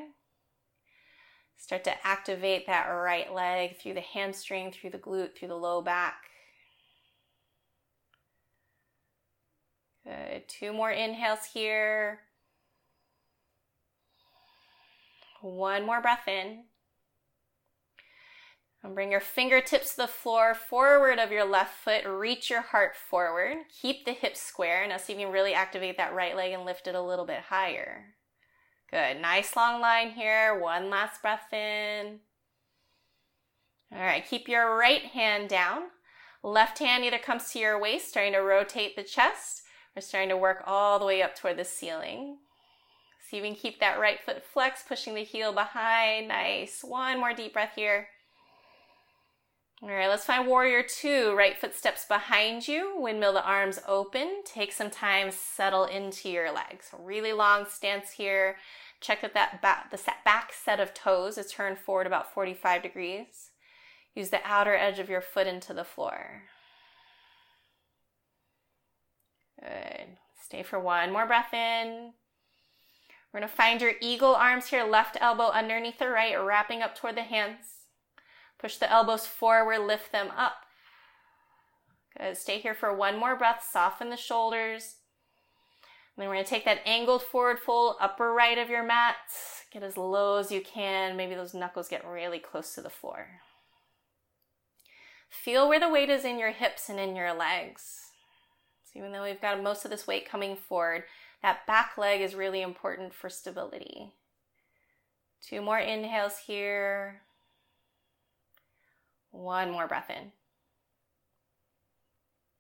[1.58, 5.84] start to activate that right leg through the hamstring, through the glute, through the low
[5.84, 6.24] back.
[10.12, 10.48] Good.
[10.48, 12.20] Two more inhales here.
[15.42, 16.64] One more breath in.
[18.84, 22.04] And bring your fingertips to the floor, forward of your left foot.
[22.06, 23.58] Reach your heart forward.
[23.82, 24.88] Keep the hips square.
[24.88, 27.26] Now see if you can really activate that right leg and lift it a little
[27.26, 28.16] bit higher.
[28.90, 29.22] Good.
[29.22, 30.60] Nice long line here.
[30.60, 32.20] One last breath in.
[33.94, 34.26] All right.
[34.28, 35.84] Keep your right hand down.
[36.44, 39.61] Left hand either comes to your waist, starting to rotate the chest.
[39.96, 42.38] We're starting to work all the way up toward the ceiling.
[43.30, 46.28] So you can keep that right foot flexed, pushing the heel behind.
[46.28, 46.82] Nice.
[46.84, 48.08] One more deep breath here.
[49.84, 51.34] All right, let's find warrior two.
[51.36, 52.94] Right foot steps behind you.
[53.00, 54.44] Windmill the arms open.
[54.46, 56.92] Take some time, settle into your legs.
[57.00, 58.58] Really long stance here.
[59.00, 63.50] Check that that back, the back set of toes is turned forward about 45 degrees.
[64.14, 66.44] Use the outer edge of your foot into the floor.
[69.62, 70.18] Good.
[70.44, 72.14] Stay for one more breath in.
[73.32, 76.96] We're going to find your eagle arms here, left elbow underneath the right, wrapping up
[76.96, 77.66] toward the hands.
[78.60, 80.66] Push the elbows forward, lift them up.
[82.18, 82.38] Good.
[82.38, 83.68] Stay here for one more breath.
[83.72, 84.98] Soften the shoulders.
[86.16, 89.16] And then we're going to take that angled forward fold, upper right of your mat.
[89.72, 91.16] Get as low as you can.
[91.16, 93.28] Maybe those knuckles get really close to the floor.
[95.30, 98.11] Feel where the weight is in your hips and in your legs.
[98.92, 101.04] So even though we've got most of this weight coming forward,
[101.42, 104.14] that back leg is really important for stability.
[105.42, 107.22] Two more inhales here.
[109.32, 110.32] One more breath in.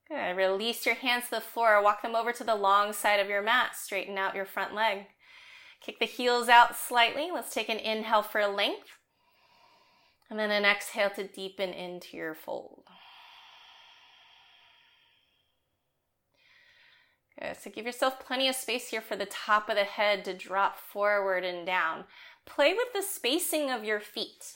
[0.07, 0.35] Good.
[0.35, 1.81] Release your hands to the floor.
[1.81, 3.75] Walk them over to the long side of your mat.
[3.75, 5.05] Straighten out your front leg.
[5.79, 7.29] Kick the heels out slightly.
[7.31, 8.97] Let's take an inhale for length.
[10.29, 12.83] And then an exhale to deepen into your fold.
[17.41, 17.57] Good.
[17.57, 20.77] So give yourself plenty of space here for the top of the head to drop
[20.77, 22.03] forward and down.
[22.45, 24.53] Play with the spacing of your feet.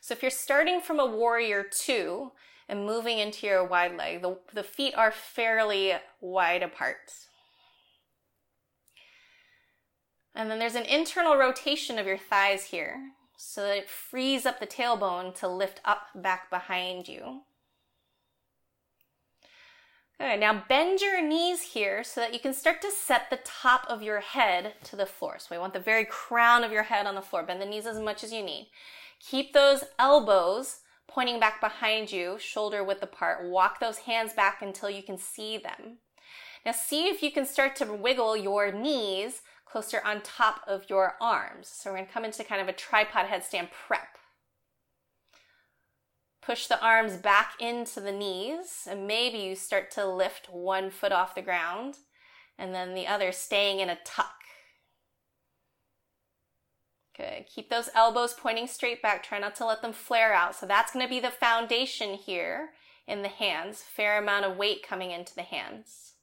[0.00, 2.32] So if you're starting from a warrior two
[2.68, 7.12] and moving into your wide leg, the, the feet are fairly wide apart.
[10.34, 14.60] And then there's an internal rotation of your thighs here so that it frees up
[14.60, 17.42] the tailbone to lift up back behind you.
[20.24, 20.40] Good.
[20.40, 24.02] Now bend your knees here so that you can start to set the top of
[24.02, 25.36] your head to the floor.
[25.38, 27.42] So we want the very crown of your head on the floor.
[27.42, 28.70] Bend the knees as much as you need.
[29.20, 33.46] Keep those elbows pointing back behind you, shoulder width apart.
[33.50, 35.98] Walk those hands back until you can see them.
[36.64, 41.16] Now see if you can start to wiggle your knees closer on top of your
[41.20, 41.68] arms.
[41.68, 44.13] So we're gonna come into kind of a tripod headstand prep.
[46.44, 51.12] Push the arms back into the knees, and maybe you start to lift one foot
[51.12, 51.96] off the ground,
[52.58, 54.34] and then the other staying in a tuck.
[57.16, 57.46] Good.
[57.46, 59.22] Keep those elbows pointing straight back.
[59.22, 60.56] Try not to let them flare out.
[60.56, 62.70] So that's going to be the foundation here
[63.06, 63.82] in the hands.
[63.82, 66.14] Fair amount of weight coming into the hands.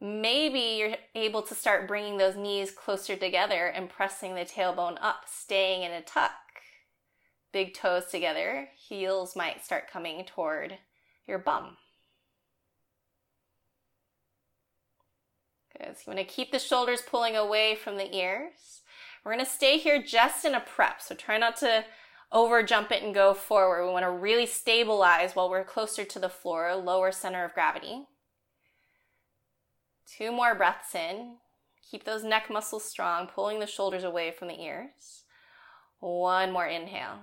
[0.00, 5.22] Maybe you're able to start bringing those knees closer together and pressing the tailbone up,
[5.26, 6.32] staying in a tuck.
[7.52, 8.68] Big toes together.
[8.74, 10.78] Heels might start coming toward
[11.26, 11.76] your bum.
[15.76, 15.96] Good.
[15.96, 18.82] So you want to keep the shoulders pulling away from the ears.
[19.24, 21.84] We're going to stay here just in a prep, so try not to
[22.32, 23.86] over jump it and go forward.
[23.86, 28.06] We want to really stabilize while we're closer to the floor, lower center of gravity.
[30.06, 31.36] Two more breaths in.
[31.90, 35.24] Keep those neck muscles strong, pulling the shoulders away from the ears.
[36.00, 37.18] One more inhale.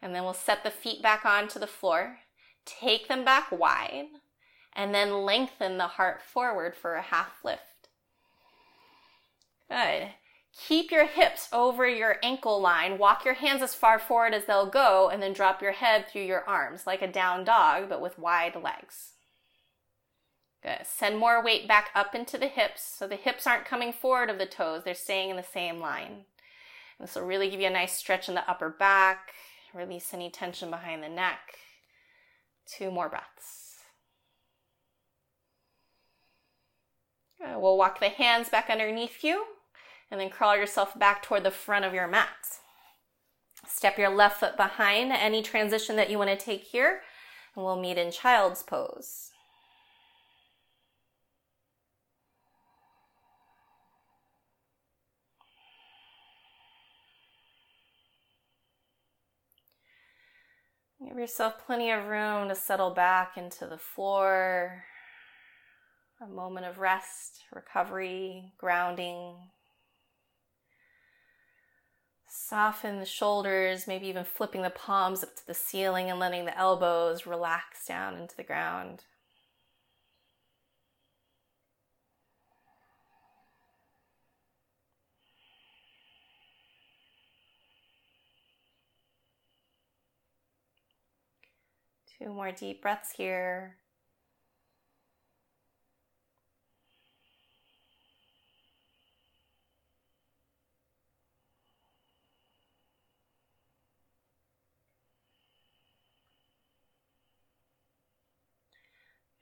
[0.00, 2.18] And then we'll set the feet back onto the floor.
[2.64, 4.06] Take them back wide
[4.78, 7.88] and then lengthen the heart forward for a half lift.
[9.68, 10.10] Good.
[10.56, 12.98] Keep your hips over your ankle line.
[12.98, 16.22] Walk your hands as far forward as they'll go, and then drop your head through
[16.22, 19.12] your arms like a down dog, but with wide legs.
[20.62, 20.84] Good.
[20.84, 24.38] Send more weight back up into the hips so the hips aren't coming forward of
[24.38, 26.24] the toes, they're staying in the same line.
[26.98, 29.32] This will really give you a nice stretch in the upper back,
[29.74, 31.58] release any tension behind the neck.
[32.66, 33.76] Two more breaths.
[37.40, 39.44] We'll walk the hands back underneath you
[40.10, 42.58] and then crawl yourself back toward the front of your mat.
[43.66, 47.00] Step your left foot behind any transition that you want to take here,
[47.54, 49.30] and we'll meet in child's pose.
[61.06, 64.84] Give yourself plenty of room to settle back into the floor.
[66.20, 69.36] A moment of rest, recovery, grounding,
[72.30, 76.56] Soften the shoulders, maybe even flipping the palms up to the ceiling and letting the
[76.56, 79.04] elbows relax down into the ground.
[92.18, 93.76] Two more deep breaths here.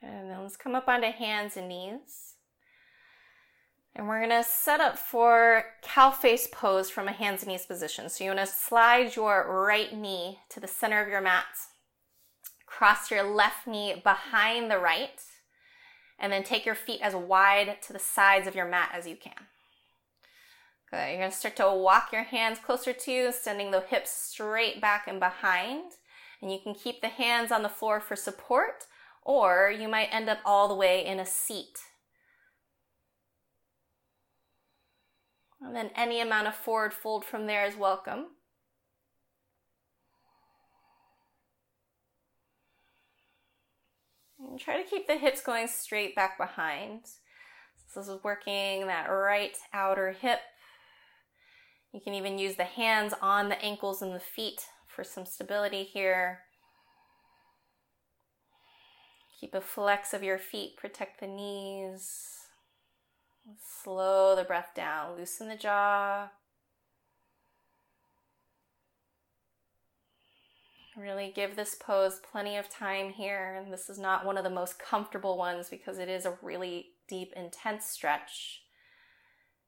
[0.03, 2.35] And then let's come up onto hands and knees.
[3.95, 8.09] And we're gonna set up for cow face pose from a hands and knees position.
[8.11, 11.47] So you wanna slide your right knee to the center of your mat,
[12.67, 15.21] cross your left knee behind the right,
[16.19, 19.17] and then take your feet as wide to the sides of your mat as you
[19.17, 19.47] can.
[20.91, 21.11] Good.
[21.11, 25.09] You're gonna start to walk your hands closer to you, sending the hips straight back
[25.09, 25.93] and behind.
[26.41, 28.85] And you can keep the hands on the floor for support,
[29.25, 31.79] or you might end up all the way in a seat.
[35.61, 38.36] And then any amount of forward fold from there is welcome.
[44.57, 47.01] And try to keep the hips going straight back behind.
[47.93, 50.39] So this is working that right outer hip.
[51.93, 55.85] You can even use the hands on the ankles and the feet for some stability
[55.85, 56.39] here.
[59.39, 62.17] Keep a flex of your feet, protect the knees.
[63.83, 66.31] Slow the breath down, loosen the jaw.
[70.97, 73.61] Really give this pose plenty of time here.
[73.63, 76.93] And this is not one of the most comfortable ones because it is a really
[77.07, 78.63] deep, intense stretch.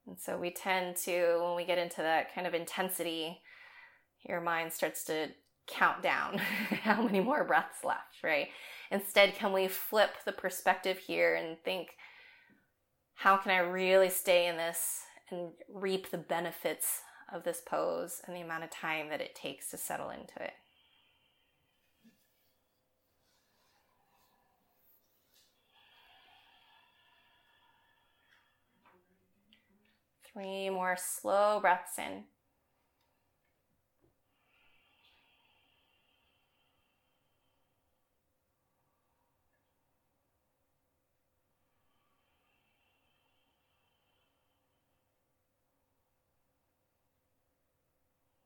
[0.07, 3.43] And so we tend to, when we get into that kind of intensity,
[4.27, 5.29] your mind starts to
[5.67, 6.39] count down
[6.83, 8.49] how many more breaths left, right?
[8.91, 11.91] Instead, can we flip the perspective here and think,
[13.15, 15.01] how can I really stay in this
[15.31, 17.01] and reap the benefits
[17.33, 20.53] of this pose and the amount of time that it takes to settle into it?
[30.33, 32.25] Three more slow breaths in.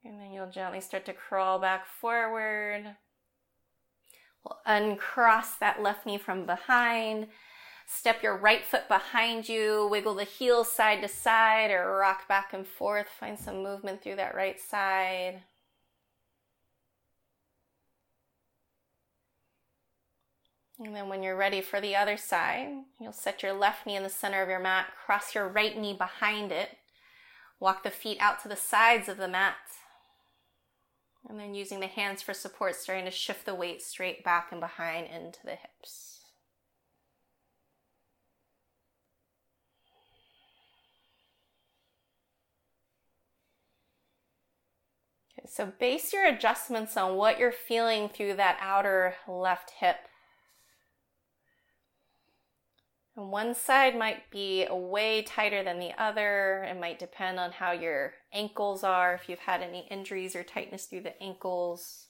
[0.04, 2.96] And then you'll gently start to crawl back forward.
[4.44, 7.28] We'll uncross that left knee from behind.
[7.94, 12.52] Step your right foot behind you, wiggle the heels side to side or rock back
[12.52, 13.06] and forth.
[13.20, 15.42] Find some movement through that right side.
[20.78, 24.02] And then when you're ready for the other side, you'll set your left knee in
[24.02, 26.70] the center of your mat, cross your right knee behind it,
[27.60, 29.54] walk the feet out to the sides of the mat.
[31.28, 34.60] And then using the hands for support, starting to shift the weight straight back and
[34.60, 36.12] behind into the hips.
[45.38, 49.96] Okay, so base your adjustments on what you're feeling through that outer left hip.
[53.14, 56.64] And one side might be way tighter than the other.
[56.64, 60.86] It might depend on how your ankles are, if you've had any injuries or tightness
[60.86, 62.06] through the ankles.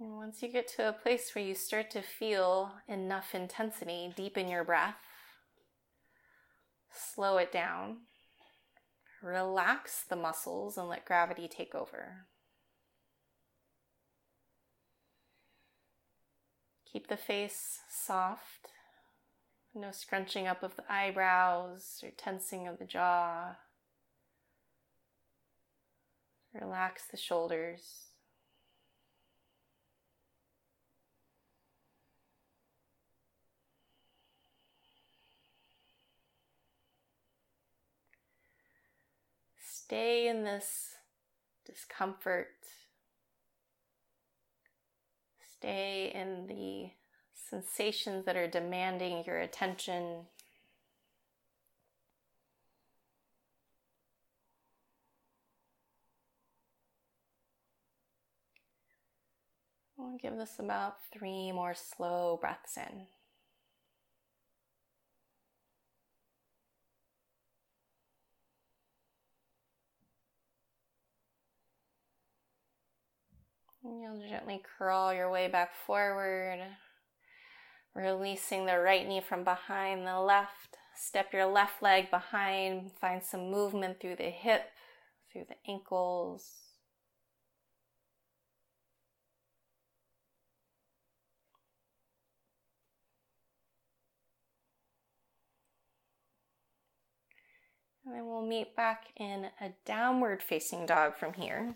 [0.00, 4.48] And once you get to a place where you start to feel enough intensity, deepen
[4.48, 4.96] your breath,
[6.90, 7.98] slow it down.
[9.22, 12.24] Relax the muscles and let gravity take over.
[16.90, 18.68] Keep the face soft,
[19.74, 23.56] no scrunching up of the eyebrows or tensing of the jaw.
[26.54, 28.09] Relax the shoulders.
[39.90, 40.94] Stay in this
[41.66, 42.46] discomfort.
[45.56, 46.90] Stay in the
[47.34, 50.26] sensations that are demanding your attention.
[59.96, 63.06] We'll give this about three more slow breaths in.
[73.90, 76.60] You'll gently crawl your way back forward,
[77.92, 80.76] releasing the right knee from behind the left.
[80.94, 84.70] Step your left leg behind, find some movement through the hip,
[85.32, 86.52] through the ankles.
[98.06, 101.74] And then we'll meet back in a downward facing dog from here.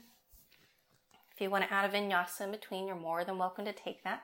[1.34, 4.04] If you want to add a vinyasa in between, you're more than welcome to take
[4.04, 4.22] that.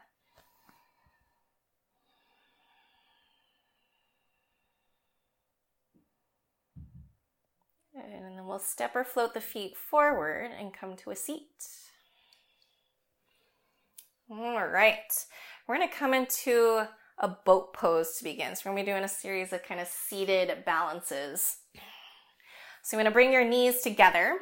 [7.97, 11.49] And then we'll step or float the feet forward and come to a seat.
[14.31, 15.13] All right,
[15.67, 16.87] we're going to come into
[17.19, 18.55] a boat pose to begin.
[18.55, 21.57] So we're going to be doing a series of kind of seated balances.
[22.83, 24.39] So you're going to bring your knees together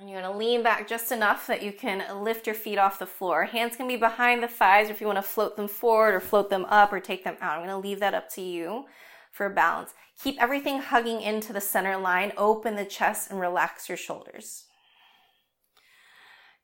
[0.00, 3.06] and you're gonna lean back just enough that you can lift your feet off the
[3.06, 3.44] floor.
[3.44, 6.64] Hands can be behind the thighs if you wanna float them forward or float them
[6.66, 7.58] up or take them out.
[7.58, 8.86] I'm gonna leave that up to you
[9.32, 9.94] for balance.
[10.22, 12.32] Keep everything hugging into the center line.
[12.36, 14.64] Open the chest and relax your shoulders.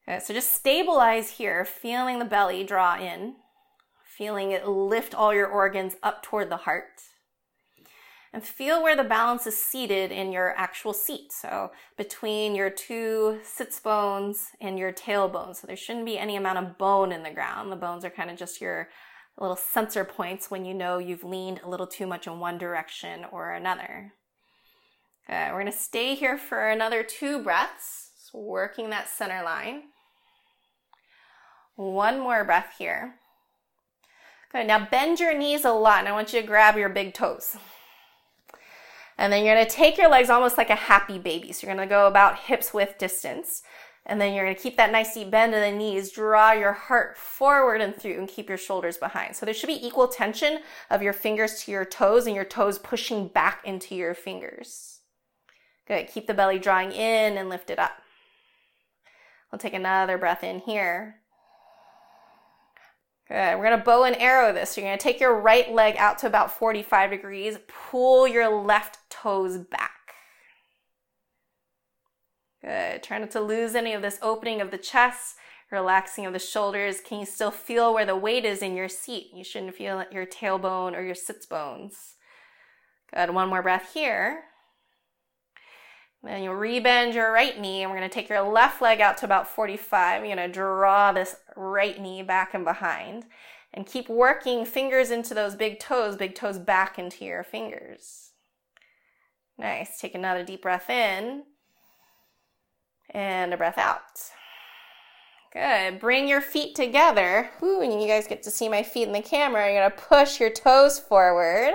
[0.07, 3.37] Okay, so just stabilize here, feeling the belly draw in,
[4.05, 7.01] feeling it lift all your organs up toward the heart
[8.35, 11.31] and feel where the balance is seated in your actual seat.
[11.31, 15.55] So between your two sits bones and your tailbone.
[15.55, 17.71] So there shouldn't be any amount of bone in the ground.
[17.71, 18.89] The bones are kind of just your
[19.39, 23.25] little sensor points when you know you've leaned a little too much in one direction
[23.31, 24.15] or another.
[25.31, 29.83] Okay, we're gonna stay here for another two breaths, so working that center line.
[31.77, 33.15] One more breath here.
[34.51, 37.15] Good, now bend your knees a lot and I want you to grab your big
[37.15, 37.57] toes.
[39.17, 41.53] And then you're gonna take your legs almost like a happy baby.
[41.53, 43.63] So you're gonna go about hips width distance.
[44.07, 47.17] And then you're gonna keep that nice deep bend in the knees, draw your heart
[47.17, 49.35] forward and through, and keep your shoulders behind.
[49.35, 50.59] So there should be equal tension
[50.91, 55.01] of your fingers to your toes and your toes pushing back into your fingers.
[55.87, 56.09] Good.
[56.09, 57.93] Keep the belly drawing in and lift it up.
[59.51, 61.21] We'll take another breath in here.
[63.29, 63.57] Good.
[63.57, 64.77] We're going to bow and arrow this.
[64.77, 67.59] You're going to take your right leg out to about 45 degrees.
[67.91, 69.91] Pull your left toes back.
[72.63, 73.03] Good.
[73.03, 75.37] Try not to lose any of this opening of the chest.
[75.71, 77.01] Relaxing of the shoulders.
[77.01, 79.31] Can you still feel where the weight is in your seat?
[79.35, 82.15] You shouldn't feel your tailbone or your sits bones.
[83.13, 83.31] Good.
[83.31, 84.45] One more breath here.
[86.25, 89.19] Then you'll rebend your right knee, and we're going to take your left leg out
[89.19, 90.25] to about 45.
[90.25, 93.27] You're going to draw this right knee back and behind.
[93.75, 98.31] And keep working fingers into those big toes, big toes back into your fingers.
[99.59, 100.01] Nice.
[100.01, 101.43] Take another deep breath in
[103.11, 104.01] and a breath out.
[105.53, 106.01] Good.
[106.01, 107.51] Bring your feet together.
[107.63, 109.71] Ooh, and you guys get to see my feet in the camera.
[109.71, 111.75] You're going to push your toes forward.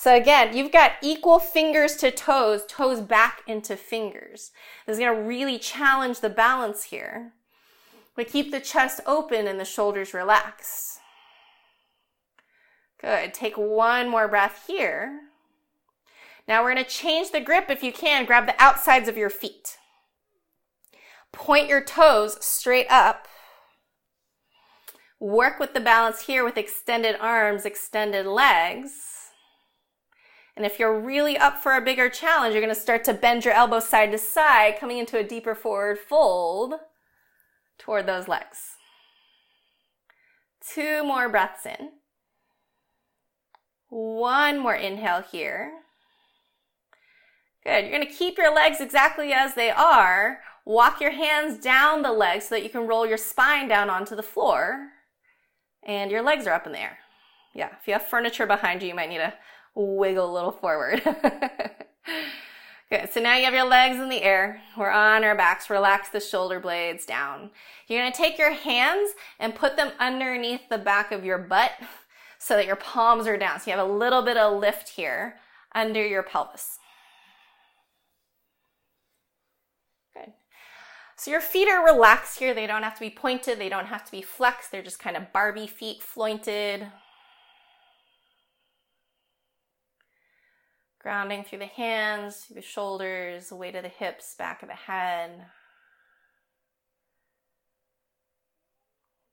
[0.00, 4.50] So again, you've got equal fingers to toes, toes back into fingers.
[4.86, 7.34] This is going to really challenge the balance here.
[8.16, 11.00] We keep the chest open and the shoulders relaxed.
[12.98, 13.34] Good.
[13.34, 15.20] Take one more breath here.
[16.48, 18.24] Now we're going to change the grip if you can.
[18.24, 19.76] Grab the outsides of your feet.
[21.30, 23.28] Point your toes straight up.
[25.20, 29.09] Work with the balance here with extended arms, extended legs.
[30.60, 33.46] And if you're really up for a bigger challenge, you're going to start to bend
[33.46, 36.74] your elbows side to side, coming into a deeper forward fold
[37.78, 38.72] toward those legs.
[40.60, 41.92] Two more breaths in.
[43.88, 45.72] One more inhale here.
[47.64, 47.86] Good.
[47.86, 50.40] You're going to keep your legs exactly as they are.
[50.66, 54.14] Walk your hands down the legs so that you can roll your spine down onto
[54.14, 54.90] the floor.
[55.82, 56.98] And your legs are up in the air.
[57.54, 59.32] Yeah, if you have furniture behind you, you might need to
[59.74, 61.02] wiggle a little forward.
[62.90, 63.08] Good.
[63.12, 64.62] So now you have your legs in the air.
[64.76, 65.70] We're on our backs.
[65.70, 67.50] Relax the shoulder blades down.
[67.86, 71.70] You're going to take your hands and put them underneath the back of your butt
[72.40, 73.60] so that your palms are down.
[73.60, 75.36] So you have a little bit of lift here
[75.72, 76.80] under your pelvis.
[80.12, 80.32] Good.
[81.14, 82.54] So your feet are relaxed here.
[82.54, 83.60] They don't have to be pointed.
[83.60, 84.72] They don't have to be flexed.
[84.72, 86.88] They're just kind of Barbie feet, flointed.
[91.00, 94.74] Grounding through the hands, through the shoulders, the weight of the hips, back of the
[94.74, 95.46] head.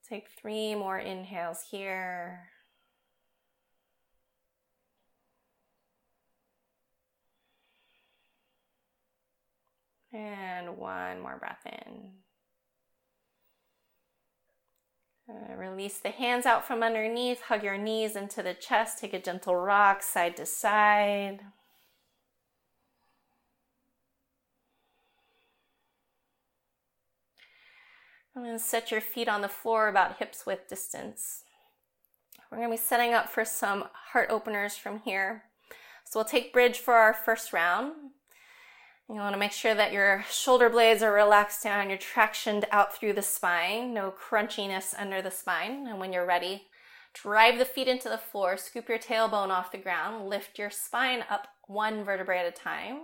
[0.07, 2.47] Take three more inhales here.
[10.13, 12.11] And one more breath in.
[15.30, 19.21] Uh, release the hands out from underneath, hug your knees into the chest, take a
[19.21, 21.41] gentle rock side to side.
[28.34, 31.43] And then set your feet on the floor about hips width distance.
[32.49, 35.43] We're going to be setting up for some heart openers from here.
[36.05, 37.93] So we'll take bridge for our first round.
[39.10, 42.93] You want to make sure that your shoulder blades are relaxed down, you're tractioned out
[42.93, 45.88] through the spine, no crunchiness under the spine.
[45.88, 46.68] And when you're ready,
[47.14, 51.24] drive the feet into the floor, scoop your tailbone off the ground, lift your spine
[51.30, 52.97] up one vertebrae at a time.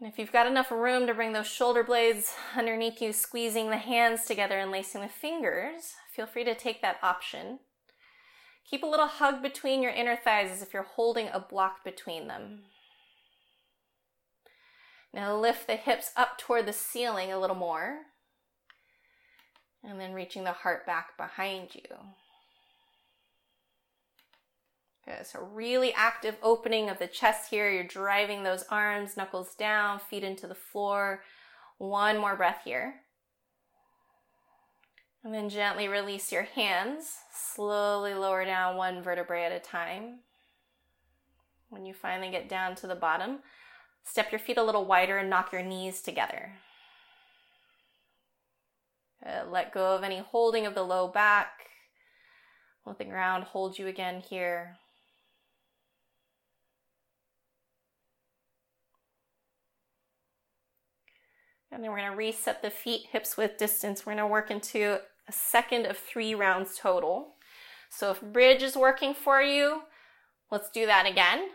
[0.00, 3.76] And if you've got enough room to bring those shoulder blades underneath you, squeezing the
[3.76, 7.58] hands together and lacing the fingers, feel free to take that option.
[8.68, 12.28] Keep a little hug between your inner thighs as if you're holding a block between
[12.28, 12.60] them.
[15.14, 18.00] Now lift the hips up toward the ceiling a little more.
[19.84, 21.82] And then reaching the heart back behind you.
[25.04, 25.26] Good.
[25.26, 27.70] So really active opening of the chest here.
[27.70, 31.22] You're driving those arms, knuckles down, feet into the floor.
[31.78, 32.94] One more breath here.
[35.24, 37.16] And then gently release your hands.
[37.32, 40.20] Slowly lower down one vertebrae at a time.
[41.68, 43.40] When you finally get down to the bottom,
[44.04, 46.52] step your feet a little wider and knock your knees together.
[49.22, 49.50] Good.
[49.50, 51.50] Let go of any holding of the low back.
[52.84, 54.76] Let the ground hold you again here.
[61.70, 64.04] And then we're going to reset the feet hips width distance.
[64.04, 67.36] We're going to work into a second of three rounds total.
[67.88, 69.82] So if bridge is working for you,
[70.50, 71.48] let's do that again.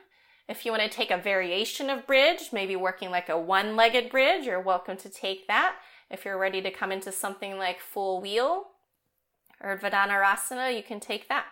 [0.50, 4.46] If you want to take a variation of bridge, maybe working like a one-legged bridge,
[4.46, 5.76] you're welcome to take that.
[6.10, 8.68] If you're ready to come into something like full wheel
[9.62, 11.48] or Urdhva Dhanurasana, you can take that.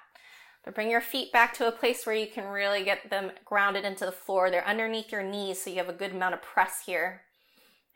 [0.64, 3.84] But bring your feet back to a place where you can really get them grounded
[3.84, 4.50] into the floor.
[4.50, 7.22] They're underneath your knees, so you have a good amount of press here.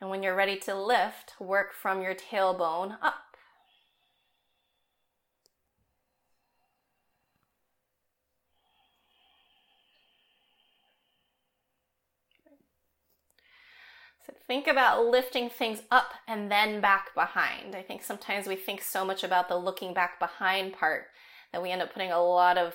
[0.01, 3.15] And when you're ready to lift, work from your tailbone up.
[14.25, 17.75] So think about lifting things up and then back behind.
[17.75, 21.03] I think sometimes we think so much about the looking back behind part
[21.53, 22.73] that we end up putting a lot of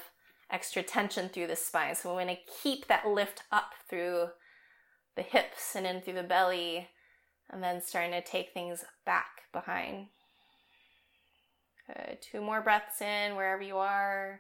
[0.53, 1.97] extra tension through the spine.
[1.97, 4.29] So we want to keep that lift up through
[5.17, 6.91] the hips and in through the belly,
[7.51, 10.07] and then starting to take things back behind.
[11.89, 12.19] Good.
[12.23, 14.39] Two more breaths in wherever you are.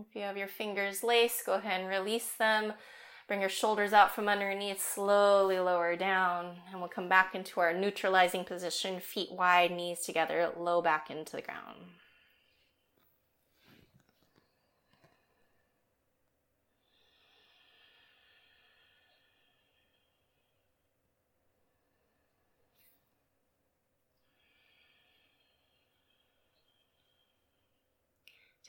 [0.00, 2.72] If you have your fingers laced, go ahead and release them.
[3.28, 7.72] Bring your shoulders out from underneath, slowly lower down, and we'll come back into our
[7.72, 11.76] neutralizing position, feet wide, knees together, low back into the ground.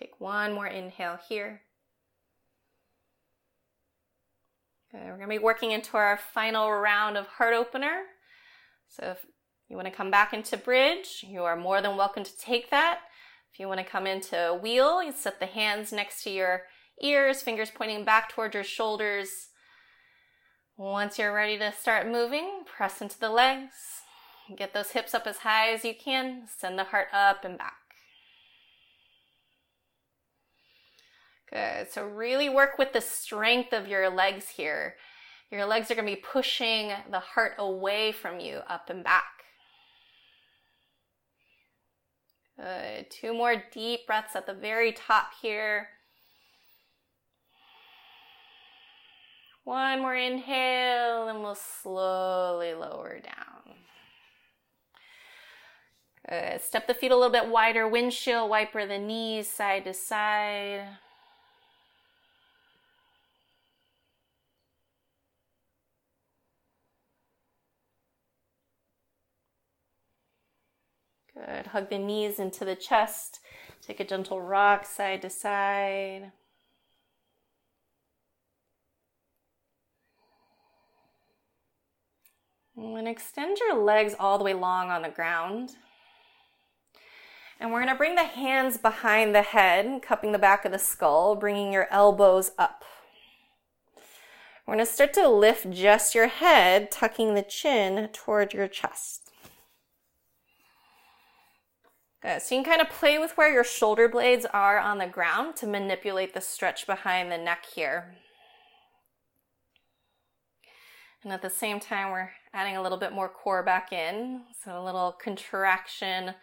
[0.04, 1.62] Take one more inhale here.
[4.94, 8.02] Okay, we're going to be working into our final round of heart opener.
[8.90, 9.26] So if
[9.70, 13.00] you want to come back into bridge, you are more than welcome to take that.
[13.54, 16.64] If you want to come into wheel, you set the hands next to your
[17.02, 19.52] ears, fingers pointing back towards your shoulders.
[20.76, 24.02] Once you're ready to start moving, press into the legs.
[24.58, 26.44] Get those hips up as high as you can.
[26.60, 27.83] Send the heart up and back.
[31.54, 31.92] Good.
[31.92, 34.96] So really work with the strength of your legs here.
[35.52, 39.24] Your legs are going to be pushing the heart away from you, up and back.
[42.58, 43.12] Good.
[43.12, 45.90] Two more deep breaths at the very top here.
[49.64, 53.76] One more inhale, and we'll slowly lower down.
[56.28, 56.62] Good.
[56.62, 60.88] Step the feet a little bit wider, windshield wiper the knees side to side.
[71.46, 71.68] Good.
[71.68, 73.40] Hug the knees into the chest.
[73.82, 76.32] Take a gentle rock side to side.
[82.78, 85.72] And extend your legs all the way long on the ground.
[87.60, 90.80] And we're going to bring the hands behind the head, cupping the back of the
[90.80, 92.84] skull, bringing your elbows up.
[94.66, 99.23] We're going to start to lift just your head, tucking the chin toward your chest.
[102.24, 102.42] Good.
[102.42, 105.58] So you can kind of play with where your shoulder blades are on the ground
[105.58, 108.16] to manipulate the stretch behind the neck here.
[111.22, 114.44] And at the same time, we're adding a little bit more core back in.
[114.64, 116.34] So a little contraction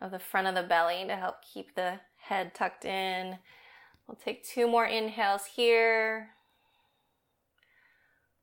[0.00, 3.38] of the front of the belly to help keep the head tucked in.
[4.06, 6.28] We'll take two more inhales here.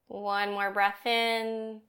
[0.10, 1.80] One more breath in.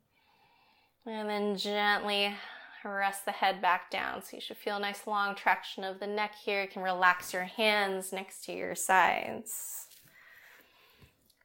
[1.07, 2.37] And then gently
[2.85, 4.23] Rest the head back down.
[4.23, 6.63] So you should feel a nice long traction of the neck here.
[6.63, 9.87] You can relax your hands next to your sides.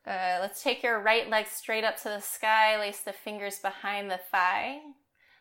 [0.03, 0.11] Good.
[0.11, 2.79] Let's take your right leg straight up to the sky.
[2.79, 4.79] Lace the fingers behind the thigh.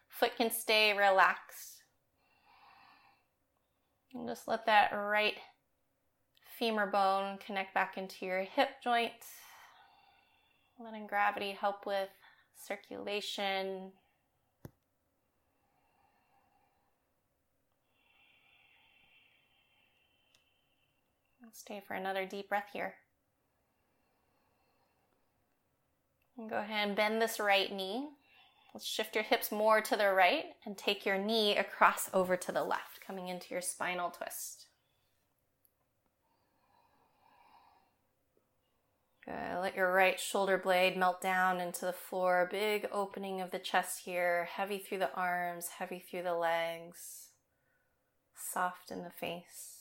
[0.08, 1.82] Foot can stay relaxed.
[4.12, 5.34] And just let that right
[6.58, 9.12] femur bone connect back into your hip joint.
[10.78, 12.08] Letting gravity help with
[12.56, 13.92] circulation,
[21.52, 22.94] Stay for another deep breath here.
[26.38, 28.08] And go ahead and bend this right knee.
[28.74, 32.52] Let's shift your hips more to the right and take your knee across over to
[32.52, 34.66] the left, coming into your spinal twist.
[39.24, 39.60] Good.
[39.60, 42.48] Let your right shoulder blade melt down into the floor.
[42.50, 47.30] Big opening of the chest here, heavy through the arms, heavy through the legs,
[48.36, 49.75] soft in the face.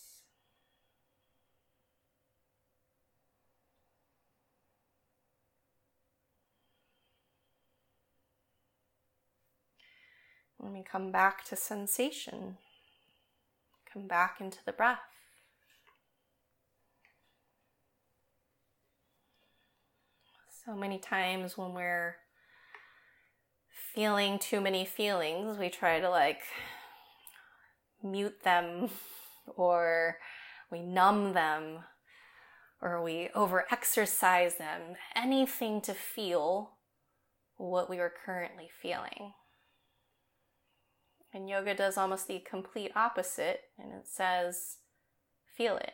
[10.65, 12.57] Let me come back to sensation.
[13.93, 14.97] Come back into the breath.
[20.65, 22.15] So many times when we're
[23.93, 26.41] feeling too many feelings, we try to like
[28.01, 28.89] mute them
[29.55, 30.17] or
[30.71, 31.83] we numb them
[32.81, 34.95] or we over exercise them.
[35.15, 36.71] Anything to feel
[37.57, 39.33] what we are currently feeling.
[41.35, 44.77] And yoga does almost the complete opposite, and it says,
[45.57, 45.91] feel it.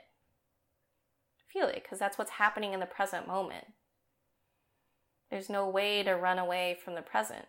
[1.51, 3.65] feel it because that's what's happening in the present moment.
[5.31, 7.45] There's no way to run away from the present.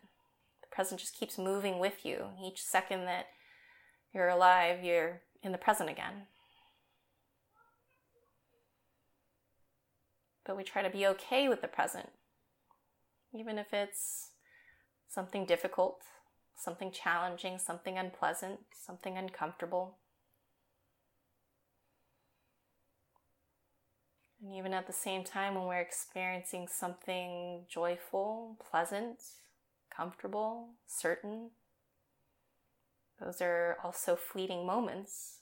[0.63, 2.29] The present just keeps moving with you.
[2.43, 3.27] Each second that
[4.15, 6.27] you're alive, you're in the present again.
[10.47, 12.09] But we try to be okay with the present,
[13.35, 14.31] even if it's
[15.09, 16.01] something difficult,
[16.63, 19.97] something challenging, something unpleasant, something uncomfortable.
[24.43, 29.19] And even at the same time, when we're experiencing something joyful, pleasant,
[29.95, 31.51] comfortable, certain,
[33.21, 35.39] those are also fleeting moments.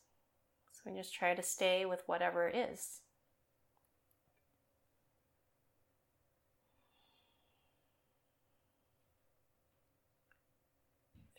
[0.73, 3.01] So we just try to stay with whatever is.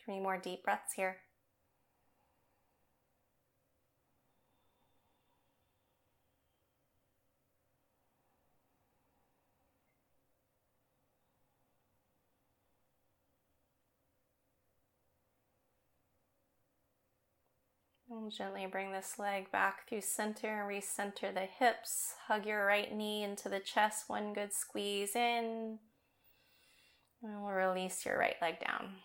[0.04, 1.18] Three more deep breaths here.
[18.10, 22.92] And gently bring this leg back through center, and recenter the hips, hug your right
[22.94, 25.78] knee into the chest, one good squeeze in,
[27.22, 28.96] and we'll release your right leg down.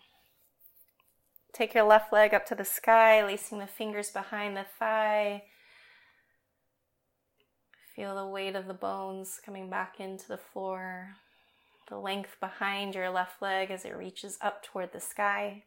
[1.58, 5.42] Take your left leg up to the sky, lacing the fingers behind the thigh.
[7.96, 11.16] Feel the weight of the bones coming back into the floor,
[11.88, 15.64] the length behind your left leg as it reaches up toward the sky.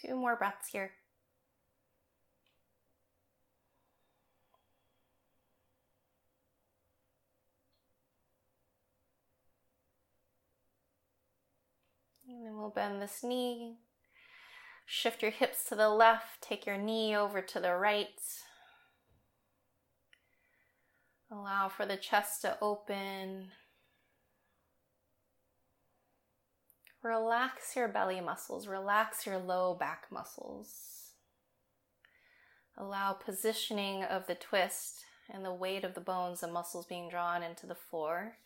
[0.00, 0.92] Two more breaths here.
[12.34, 13.76] And then we'll bend this knee.
[14.86, 16.42] Shift your hips to the left.
[16.42, 18.08] Take your knee over to the right.
[21.30, 23.52] Allow for the chest to open.
[27.02, 31.12] Relax your belly muscles, relax your low back muscles.
[32.78, 37.42] Allow positioning of the twist and the weight of the bones and muscles being drawn
[37.42, 38.38] into the floor.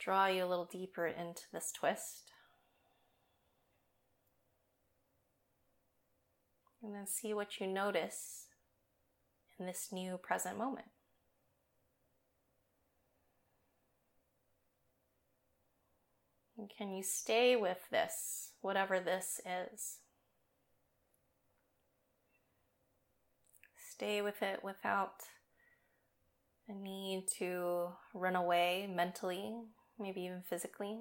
[0.00, 2.32] Draw you a little deeper into this twist.
[6.84, 8.48] And then see what you notice
[9.58, 10.88] in this new present moment.
[16.58, 19.96] And can you stay with this, whatever this is?
[23.90, 25.22] Stay with it without
[26.68, 29.54] a need to run away mentally,
[29.98, 30.98] maybe even physically.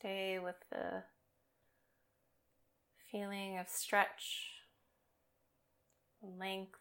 [0.00, 1.02] Stay with the
[3.12, 4.46] feeling of stretch,
[6.22, 6.78] length,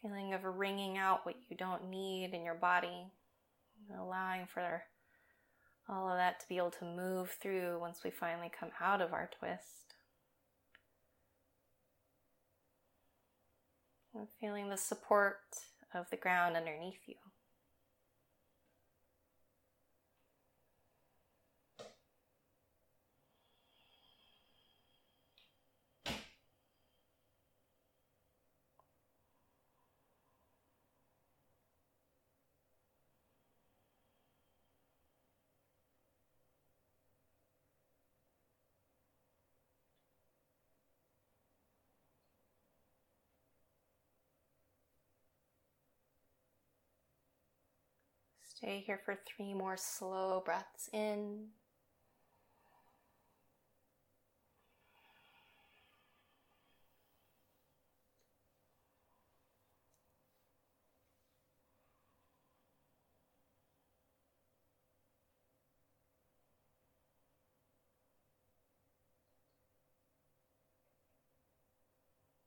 [0.00, 3.08] feeling of wringing out what you don't need in your body,
[4.00, 4.84] allowing for
[5.90, 9.12] all of that to be able to move through once we finally come out of
[9.12, 9.94] our twist.
[14.14, 15.36] And feeling the support
[15.94, 17.16] of the ground underneath you.
[48.62, 51.48] Stay here for three more slow breaths in.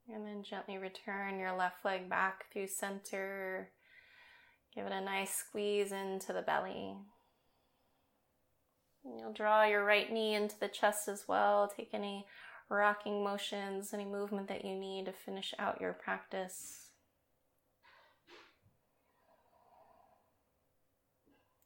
[0.08, 3.68] And then gently return your left leg back through center
[4.76, 6.94] Give it a nice squeeze into the belly.
[9.04, 11.72] You'll draw your right knee into the chest as well.
[11.74, 12.26] Take any
[12.68, 16.90] rocking motions, any movement that you need to finish out your practice.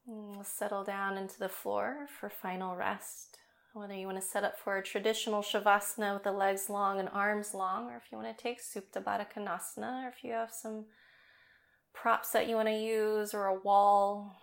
[0.07, 3.39] And we'll settle down into the floor for final rest.
[3.73, 7.09] Whether you want to set up for a traditional Shavasana with the legs long and
[7.09, 10.51] arms long, or if you want to take Supta Baddha Konasana, or if you have
[10.51, 10.87] some
[11.95, 14.37] props that you want to use or a wall.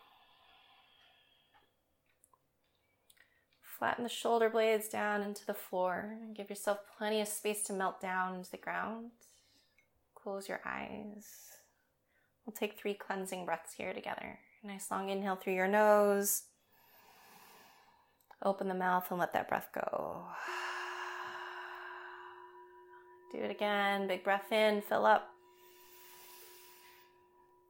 [3.78, 7.74] Flatten the shoulder blades down into the floor and give yourself plenty of space to
[7.74, 9.12] melt down into the ground.
[10.16, 11.28] Close your eyes.
[12.46, 14.40] We'll take three cleansing breaths here together.
[14.64, 16.44] Nice long inhale through your nose.
[18.44, 20.26] Open the mouth and let that breath go.
[23.32, 24.08] Do it again.
[24.08, 25.30] Big breath in, fill up.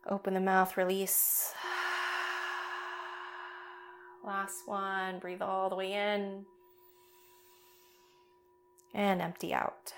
[0.10, 1.53] Open the mouth, release.
[4.26, 5.20] Last one.
[5.20, 6.45] Breathe all the way in
[8.93, 9.93] and empty out.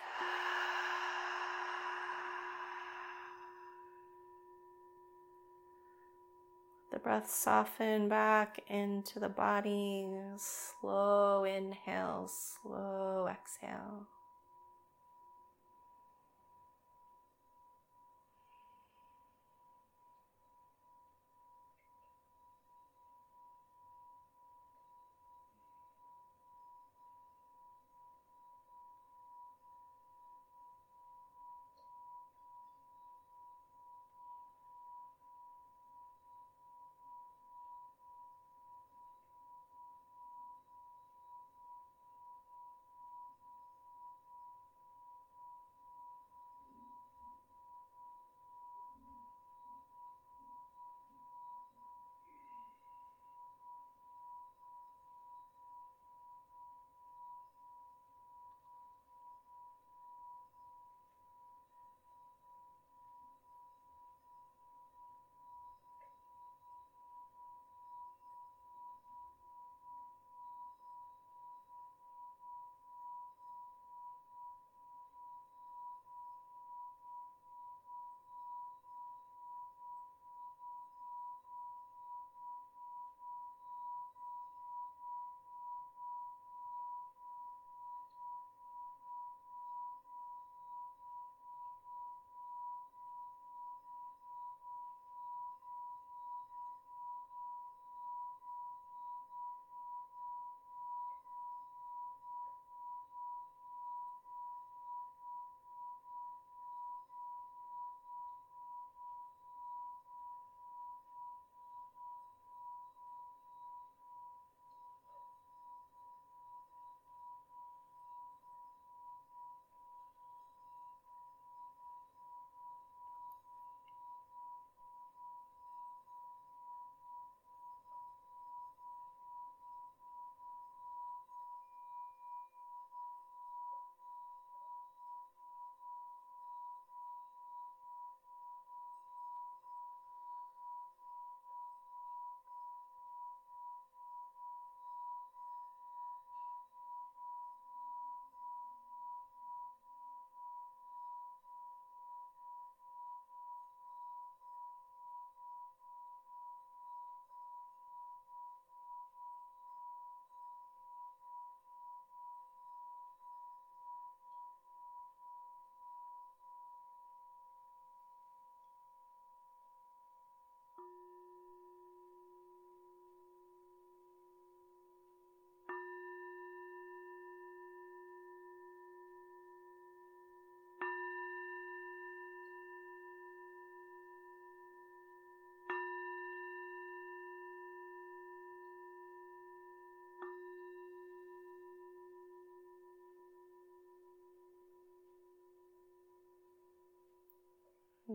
[6.92, 10.08] The breath soften back into the body.
[10.38, 14.08] Slow inhale, slow exhale.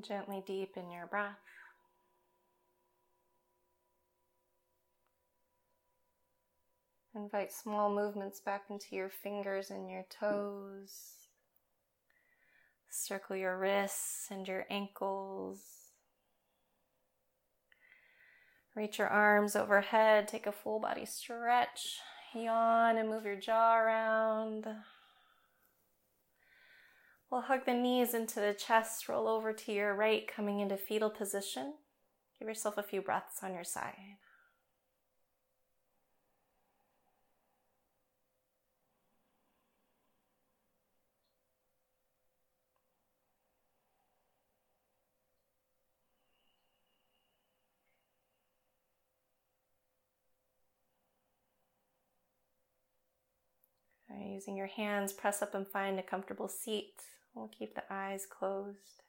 [0.02, 1.38] Gently deepen your breath.
[7.14, 11.28] Invite small movements back into your fingers and your toes.
[12.90, 15.60] Circle your wrists and your ankles.
[18.74, 20.26] Reach your arms overhead.
[20.26, 22.00] Take a full body stretch.
[22.34, 24.66] Yawn and move your jaw around.
[27.34, 31.10] We'll hug the knees into the chest, roll over to your right, coming into fetal
[31.10, 31.74] position.
[32.38, 34.18] Give yourself a few breaths on your side.
[54.24, 57.02] Using your hands, press up and find a comfortable seat.
[57.34, 59.02] We'll keep the eyes closed.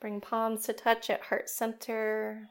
[0.00, 2.48] Bring palms to touch at heart center.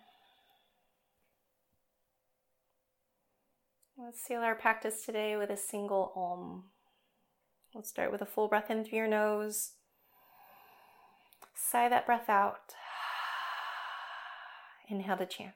[3.98, 6.64] Let's seal our practice today with a single Om.
[7.74, 9.74] Let's start with a full breath in through your nose.
[11.54, 12.74] Sigh that breath out.
[14.90, 15.54] Inhale to chant.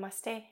[0.00, 0.44] Namaste.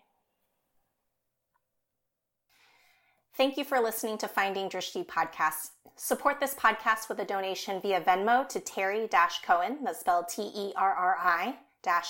[3.37, 5.71] Thank you for listening to Finding Drishti podcast.
[5.97, 9.09] Support this podcast with a donation via Venmo to Terri
[9.45, 11.57] Koen, that's spelled T E R R I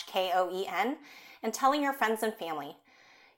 [0.07, 0.97] K O E N,
[1.43, 2.77] and telling your friends and family.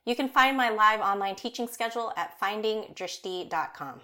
[0.04, 4.00] You can find my live online teaching schedule at findingdrishti.com.